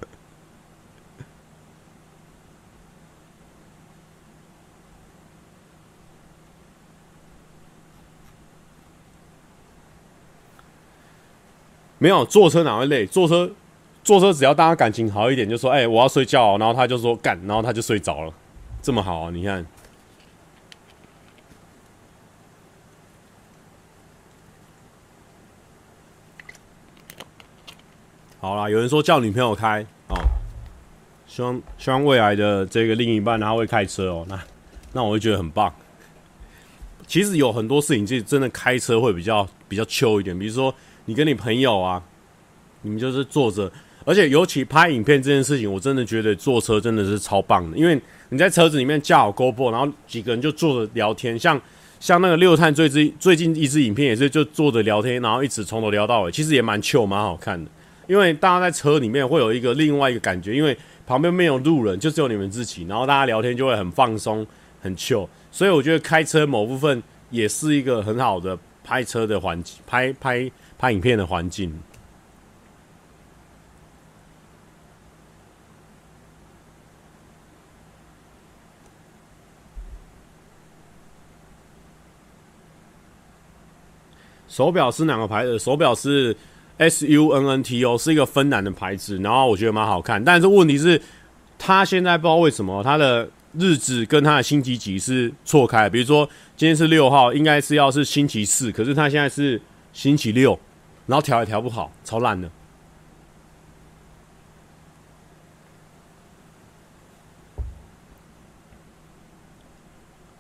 [11.98, 13.06] 没有坐车哪会累？
[13.06, 13.52] 坐车
[14.04, 18.34] 坐车只要大家感情好一点，就说哎、我要睡觉，然后他就说干，然后他就睡着了，
[18.82, 19.32] 这么好啊？
[19.32, 19.66] 你看。
[28.40, 30.16] 好啦，有人说叫女朋友开哦，
[31.26, 34.40] 希望希望未来的这个另一半他会开车哦，那
[34.94, 35.74] 那我会觉得很棒。
[37.08, 40.72] 其实有很多事情，就真的开车会比较比较 chill 一点，比如说
[41.06, 42.02] 你跟你朋友啊，
[42.82, 43.72] 你们就是坐着，
[44.04, 48.00] 而且尤其拍影片这件事情，我真的觉得坐车真的是超棒的，因为
[48.30, 51.60] 你在车子里面架好 GoPro，然后几个人就坐着聊天，像
[52.00, 57.70] 像那个六探最最最近一支影片也是就坐着聊天，然后一直从头聊到尾，其实也蛮 Q 蛮好看的。
[58.08, 60.78] 因为大家在车里面会有一个另外一个感觉，因为
[61.08, 64.46] 旁边没有路人，就只有你们自己，然后大家聊天就会很放松、
[64.80, 67.02] 很 Q，所以我觉得开车某部分
[67.32, 70.52] 也是一个很好的拍车的环境、拍拍
[70.86, 71.74] 拍影片的环境。
[84.48, 85.58] 手表是哪个牌子？
[85.58, 86.38] 手表是。
[86.78, 91.02] S U N N T O 是一个芬兰的牌子，然后我觉得蛮好看，但是问题是，
[91.58, 99.62] 它现在不知道为什么它的日子跟他的星期几是错开，比如说今天是六号，应该是要是星期四，可是他现在是
[99.94, 100.60] 星期六，
[101.08, 102.50] 然后调也调不好，超烂的。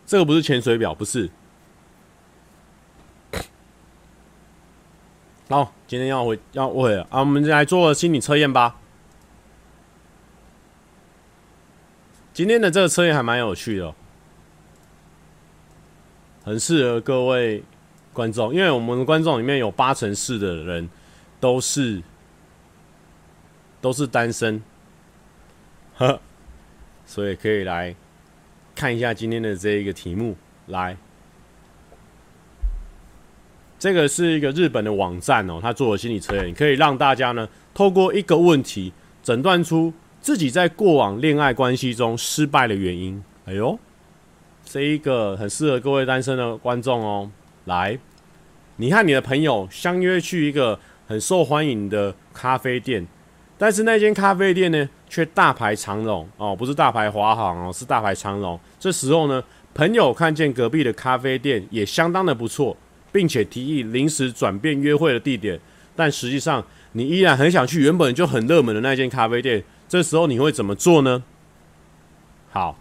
[0.06, 1.30] 这个不是潜水表，不是。
[5.50, 8.78] 好，今天要回要回了啊，我们来做心理测验吧。
[12.34, 13.94] 今天的这个测验还蛮有趣的，
[16.44, 17.64] 很适合各位
[18.16, 20.90] 观众，因为我们的观众里面有八成四的人
[21.40, 22.02] 都是
[23.82, 24.64] 都是单身，
[25.98, 26.20] 呵，
[27.06, 27.94] 所以可以来
[28.74, 30.36] 看一下今天的这一个题目。
[30.68, 30.98] 来，
[33.78, 39.94] 这个是一个日本的网站哦，他做的心理测验，可以让大家呢透过一个问题诊断出。
[40.22, 43.78] 自己在过往恋爱关系中失败的原因，哎呦，
[44.64, 47.30] 这一个很适合各位单身的观众哦。
[47.66, 47.98] 来，
[48.78, 53.06] 你和你的朋友相约去一个很受欢迎的咖啡店，
[53.58, 58.60] 但是那间咖啡店呢，却大排长龙哦，不是大排华航哦，是大排长龙。
[58.80, 59.44] 这时候呢，
[59.74, 62.78] 朋友看见隔壁的咖啡店也相当的不错，
[63.12, 65.60] 并且提议临时转变约会的地点，
[65.96, 69.64] 但实际上你依然很想去原本就很热门的那间咖啡店。
[69.88, 71.24] 这时候你会怎么做呢？
[72.52, 72.78] 好，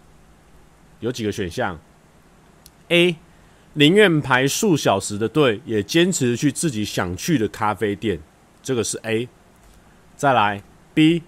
[0.99, 1.79] 有几个选项
[2.89, 3.15] ：A，
[3.77, 8.17] 宁愿排数小时的队，也坚持去自己想去的咖啡店，
[8.63, 9.27] 这个是 A。
[10.15, 10.63] 再来
[10.93, 11.23] B，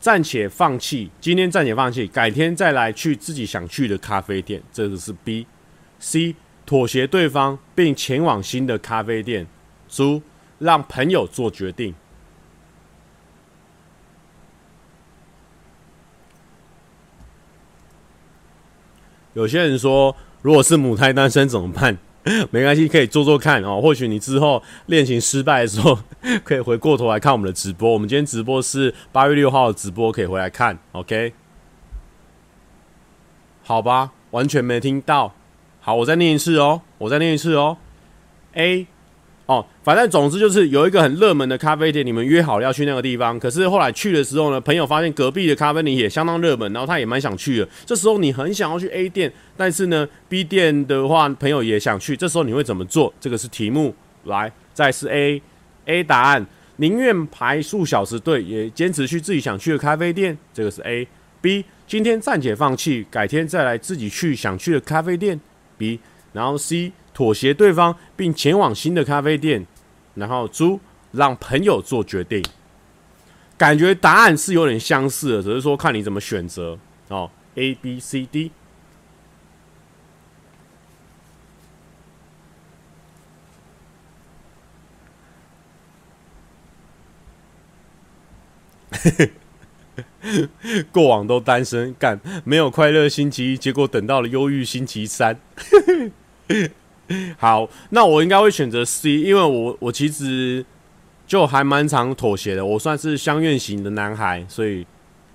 [0.00, 5.46] 暂且放弃，今天暂且放弃，改天再来去自己想去的咖啡店，这个是 B。
[6.00, 6.34] C，
[6.66, 9.46] 妥协对方并前往新的咖啡店。
[9.88, 10.20] D，
[10.58, 11.94] 让朋友做决定。
[19.34, 21.96] 有些人说，如果是母胎单身怎么办？
[22.52, 23.80] 没关系，可以做做看哦。
[23.80, 25.98] 或许你之后恋情失败的时候，
[26.44, 27.92] 可以回过头来看我们的直播。
[27.92, 30.78] 我们今天直播是八月六号的直播，可以回来看。
[30.92, 31.32] OK，
[33.64, 35.34] 好吧，完全没听到。
[35.80, 37.78] 好，我再念一次哦，我再念一次哦。
[38.52, 38.86] A。
[39.52, 43.38] 哦，反正总之就是有一个很热门的咖啡店，你们约好了要去那个地方。
[43.38, 47.68] 可是后来去的时候呢，朋友发现隔壁的咖啡店也相当热门，然后他也蛮想去的。
[47.84, 52.16] 这时候你很想要去 A 店，但是呢 B 店的话，朋友也想去。
[52.16, 53.12] 这时候你会怎么做？
[53.20, 53.94] 这个是题目。
[54.24, 55.42] 来，再是 A
[55.84, 56.46] A 答案，
[56.76, 60.38] 宁愿排数小时队，也坚持去自己想去的咖啡店。
[60.54, 61.06] 这个是 A
[61.42, 65.38] B，今天暂且放弃，改天再来自己去想去的咖啡店。
[65.76, 66.00] B，
[66.32, 66.92] 然后 C。
[67.14, 69.66] 妥协对方，并前往新的咖啡店，
[70.14, 70.80] 然后猪
[71.12, 72.42] 让朋友做决定。
[73.58, 77.30] 感觉答案是有点相似的，只是说看你怎么选择哦。
[77.54, 78.50] A、B、C、D。
[90.92, 95.38] 过往都单身，干没有快乐星期一，结果等到了忧郁星期三。
[97.38, 100.64] 好，那我应该会选择 C，因为我我其实
[101.26, 104.86] 就还蛮常妥协的，我算是相愿型的男孩，所以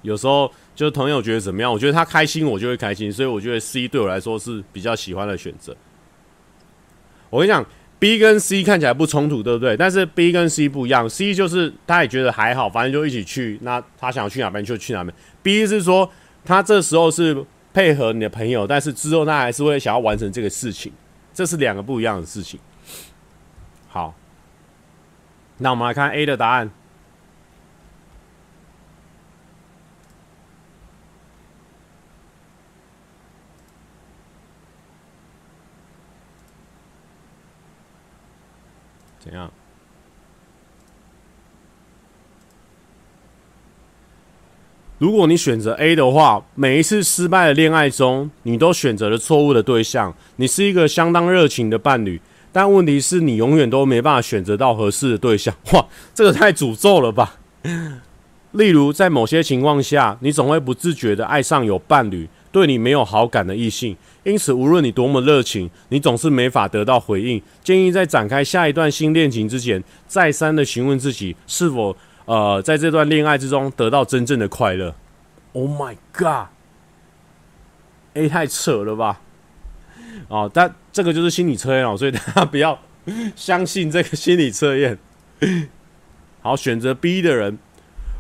[0.02, 5.76] 有时候就是朋友觉得怎么样，我觉得他开心，我就会开心，所以我觉得 C 对我来说是比较喜欢的选择。
[7.30, 7.66] 我跟你讲
[7.99, 9.76] ，B 跟 C 看起来不冲突，对不对？
[9.76, 15.14] 但是 B 跟 C 不一样，C 就是他也觉得还好，反正就一起去，那他想要去哪边就去哪边。
[15.41, 16.10] B 是说
[16.45, 17.44] 他这时候是
[17.74, 20.91] 配合你的朋友，但是之后他还是会想要完成这个事情。
[21.38, 22.59] 这是两个不一样的事情。
[23.88, 24.15] 好，
[25.59, 26.72] 那我们来看 A 的答案。
[39.19, 39.51] 怎样？
[44.99, 50.11] 如果你选择 A 的话，每一次失败的恋爱中，你都选择了错误的对象。
[50.38, 52.19] 你是一个相当热情的伴侣，
[52.52, 55.53] 但问题是你永远都没办法选择到合适的对象。
[55.74, 57.36] 哇，这个太诅咒了吧！
[58.53, 67.40] 例如，在某些情况下，你总会不自觉地爱上有伴侣、对你没有好感的异性，因此无论你多么热情，你总是没法得到回应。
[67.64, 71.95] 建议在展开下一段新恋情之前，再三地询问自己是否。
[72.28, 74.94] 呃，在这段恋爱之中得到真正的快乐。
[75.54, 79.22] Oh my god！A 太扯了吧？
[80.28, 82.78] 哦，但这个就是心理测验哦，所以大家不要
[83.34, 84.99] 相信这个心理测验。
[86.41, 87.58] 好，选择 B 的人，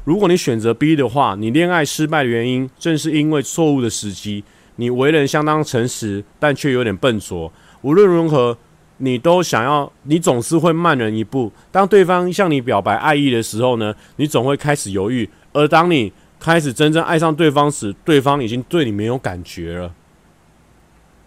[0.05, 4.45] 如果你选择 B 的话，你恋爱失败的原因正是因为错误的时机。
[4.77, 7.51] 你为人相当诚实，但却有点笨拙。
[7.81, 8.57] 无论如何，
[8.97, 11.51] 你都想要，你总是会慢人一步。
[11.71, 15.29] 当对方向你表白爱意的时候呢，你总会开始犹豫。
[15.53, 19.93] 而当你开始真正爱上对方时，对方已经对你没有感觉了。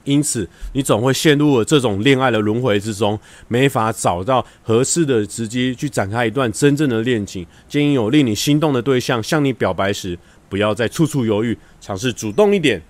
[0.04, 3.18] 因此，你总会陷入了这种恋爱的轮回之中，
[3.48, 7.46] 没法找到合适的时机去展开一段真正的恋情。
[7.68, 10.18] 建议有令你心动的对象向你表白时，
[10.48, 12.82] 不要再处处犹豫，尝试主动一点。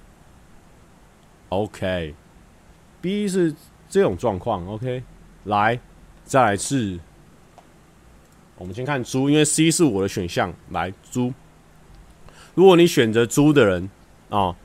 [1.49, 3.53] OK，B 是
[3.91, 4.67] 这种状况。
[4.67, 5.03] OK，
[5.45, 5.79] 来，
[6.25, 6.99] 再来是，
[8.57, 10.51] 我们先看猪，因为 C 是我的选项。
[10.71, 11.31] 来，猪，
[12.55, 13.91] 如果你选择猪的人
[14.31, 14.57] 啊、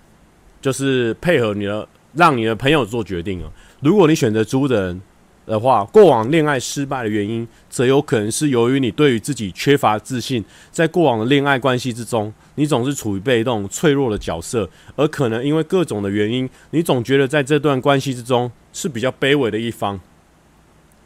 [0.61, 1.85] 就是配合你的。
[2.17, 3.51] 让你的朋友做决定啊！
[3.81, 5.01] 如果你选择猪的人
[5.45, 10.41] 的话，过往恋爱失败的原因，则有可能是由于你对于自己缺乏自信，
[10.71, 19.99] 在过往的恋爱关系之中，你总是处于被动、脆弱的角色，而可能因为各种的原因，你总觉得在这段关系之中是比较卑微的一方，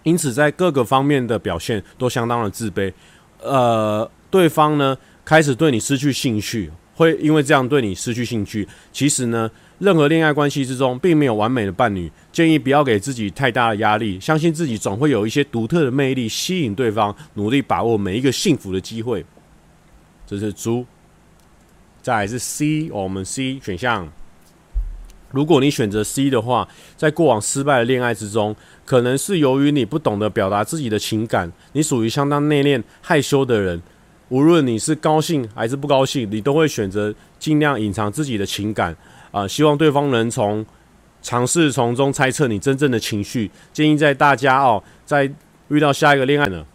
[0.01, 2.91] 因此在各个方面的表现都相当的自卑。
[3.41, 8.67] 呃，对方呢，开始对你失去兴趣，会因为这样对你失去兴趣。
[8.91, 9.49] 其实呢。
[9.79, 12.11] 任何恋爱关系之中，并没有完美的伴侣。
[12.33, 19.25] 建议不要给自己太大的压力，相信自己总会有一些独特的魅力吸引对方，努力把握每一个幸福的机会。
[20.27, 20.85] 这是猪。
[22.01, 24.11] 再来是 C，我们 C 选项。
[25.31, 33.81] 如果你选择 C 的话，在过往失败的恋爱之中，可能是由于你不懂得表达自己的情感，你属于相当内敛、害羞的人。
[34.29, 38.95] 无论你是高兴还是不高兴，你都会选择尽量隐藏自己的情感。
[39.31, 40.65] 啊、希望对方能从
[41.21, 43.49] 尝试从中猜测你真正的情绪。
[43.71, 45.31] 建议在大家哦，在
[45.67, 46.65] 遇到下一个恋爱呢。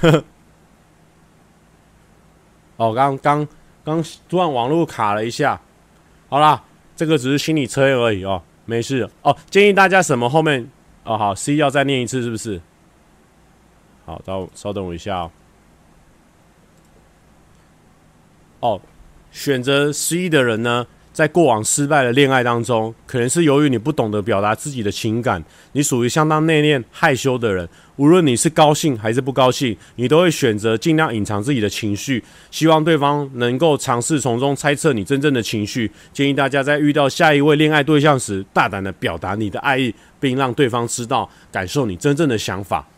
[2.76, 3.46] 哦，刚刚
[3.84, 5.60] 刚突然网络卡了一下，
[6.28, 6.62] 好啦，
[6.96, 9.36] 这个只是心理测验而已哦，没事哦。
[9.50, 10.70] 建议大家什么后面
[11.04, 12.60] 哦，好，C 要再念一次是不是？
[14.06, 15.30] 好，稍稍等我一下哦。
[18.60, 18.80] 哦，
[19.30, 20.86] 选择 C 的人呢？
[21.12, 27.68] 在过往失败的恋爱当中，可能是由于你不懂得表达自己的情感，你属于相当内敛、害羞的人。
[28.00, 35.92] 无论你是高兴还是不高兴，你都会选择尽量隐藏自己的情绪，希望对方能够尝试从中猜测你真正的情绪。
[36.10, 42.88] 建议大家在遇到下一位恋爱对象时，大胆的表达你的爱意，并让对方知道、感受你真正的想法。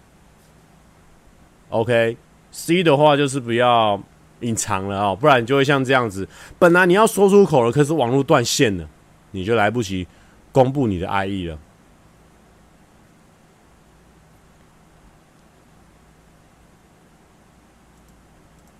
[1.70, 4.00] OK，C 的话就是不要。
[4.42, 6.28] 隐藏了哦，不然就会像这样子。
[6.58, 8.84] 本来你要说出口了，可是网络断线了，
[9.30, 10.04] 你就来不及
[10.50, 11.56] 公布你的爱意了。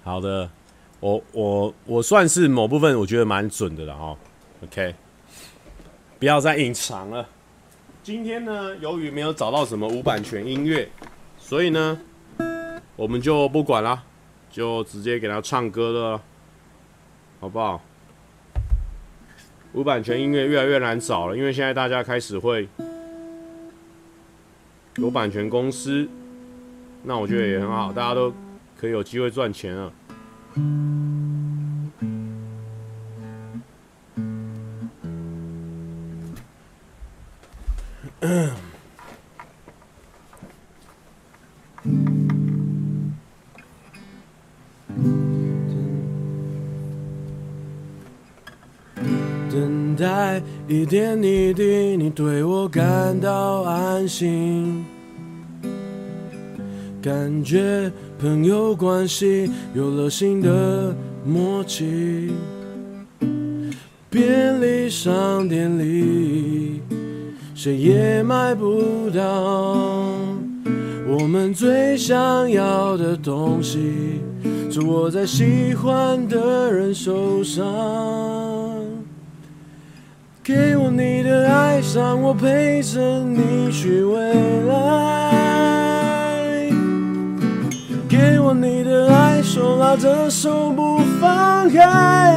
[0.05, 0.51] 好的，
[1.01, 4.17] 我我我算是某部分我觉得蛮准的了哦。
[4.65, 4.95] OK，
[6.19, 7.29] 不要再隐藏了。
[8.03, 10.89] 今天呢，由于没有找到什么无版权音乐，
[11.39, 12.01] 所以呢，
[12.97, 14.05] 我们就不管了。
[14.51, 16.23] 就直接给他唱歌了，
[17.41, 17.81] 好不好？
[19.73, 22.69] 无版权音乐越来越难找了，因为现在大家开始会
[24.97, 26.07] 有版权公司，
[27.05, 28.31] 那我觉得也很好，大家都
[28.83, 29.93] 可以有机会赚钱了。
[49.97, 54.85] 在一点一滴，你对我感到安心，
[57.01, 57.82] 感觉
[58.23, 60.95] 朋友关系有了新的
[61.27, 62.31] 默契。
[64.09, 66.81] 便利商店里，
[67.53, 69.75] 谁也买不到
[71.09, 74.21] 我们最想要的东西，
[74.71, 77.65] 就握在喜欢的人手上。
[80.45, 84.33] 给我你的爱，让我陪着你去未
[84.69, 85.12] 来。
[89.55, 92.35] 手拉着手不放开。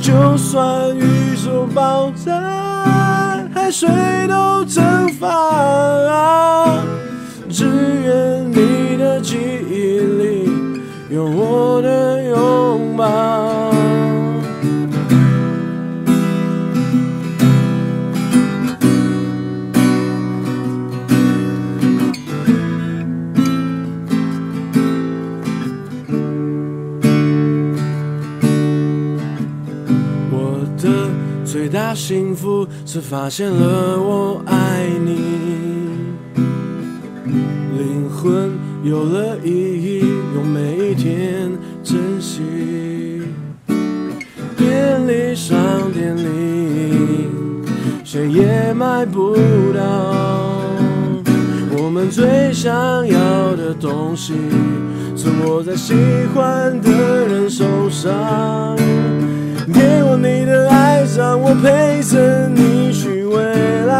[0.00, 2.32] 就算宇宙爆炸，
[3.54, 3.86] 海水
[4.26, 5.28] 都蒸发。
[7.50, 10.50] 只愿你的记忆里
[11.10, 13.43] 有我的拥抱。
[32.06, 35.16] 幸福是发现了我爱你，
[37.78, 38.52] 灵魂
[38.82, 40.04] 有了意义，
[40.34, 41.50] 用每一天
[41.82, 42.42] 珍惜。
[44.54, 45.56] 便利商
[45.94, 47.30] 店里，
[48.04, 49.34] 谁也买不
[49.72, 50.60] 到
[51.78, 52.70] 我们最想
[53.08, 54.34] 要的东西，
[55.16, 55.94] 是握在喜
[56.34, 58.76] 欢的人手上。
[59.72, 63.42] 给我你的爱，让我陪着你去未
[63.86, 63.94] 来。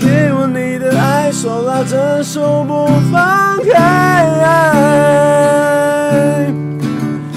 [0.00, 4.26] 给我你的爱，手拉着手不放开。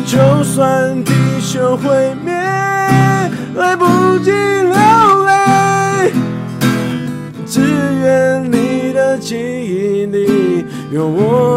[0.06, 2.34] 就算地球毁灭，
[3.56, 4.74] 来不及流
[5.26, 6.12] 泪，
[7.46, 7.62] 只
[8.02, 11.55] 愿你的记忆里有我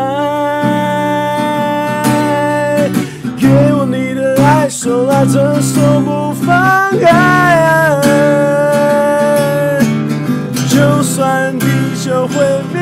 [3.39, 8.01] 给我你的爱，手拉着手不放开。
[10.69, 11.65] 就算地
[12.03, 12.33] 球毁
[12.73, 12.81] 灭，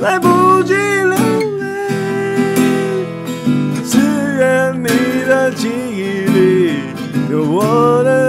[0.00, 1.16] 来不及流
[1.58, 1.64] 泪，
[3.84, 3.96] 只
[4.38, 4.88] 愿你
[5.26, 6.36] 的记忆里
[7.30, 8.27] 有我的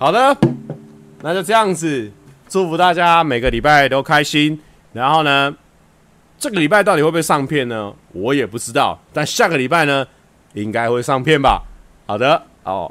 [0.00, 0.34] 好的，
[1.20, 2.10] 那就这样子，
[2.48, 4.58] 祝福大家每个礼拜都开心。
[4.94, 5.54] 然后呢，
[6.38, 7.94] 这个礼拜到底会不会上片呢？
[8.12, 8.98] 我也不知道。
[9.12, 10.06] 但下个礼拜呢，
[10.54, 11.62] 应该会上片吧。
[12.06, 12.90] 好的，哦，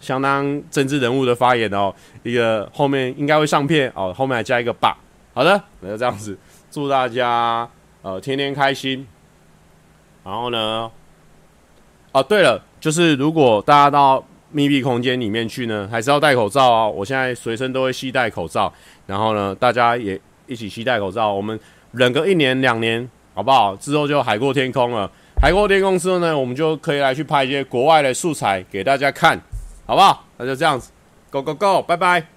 [0.00, 4.96] 相当政治人物的发言哦，一个后面应该会上片哦，后面还加一个吧。
[5.34, 6.38] 好的，那就这样子，
[6.70, 7.68] 祝大家
[8.00, 9.06] 呃天天开心。
[10.24, 10.90] 然后呢，
[12.12, 14.24] 哦对了，就是如果大家到。
[14.50, 16.86] 密闭空间里面去呢，还是要戴口罩啊。
[16.86, 18.72] 我现在随身都会系戴口罩，
[19.06, 21.32] 然后呢，大家也一起系戴口罩。
[21.32, 21.58] 我们
[21.92, 23.74] 忍个一年两年，好不好？
[23.76, 25.10] 之后就海阔天空了。
[25.42, 29.38] 海阔天空之后呢，我们就可以来去拍一些国外的素材给大家看，
[29.86, 30.24] 好不好？
[30.38, 30.90] 那就这样子
[31.30, 32.35] ，Go Go Go，拜拜。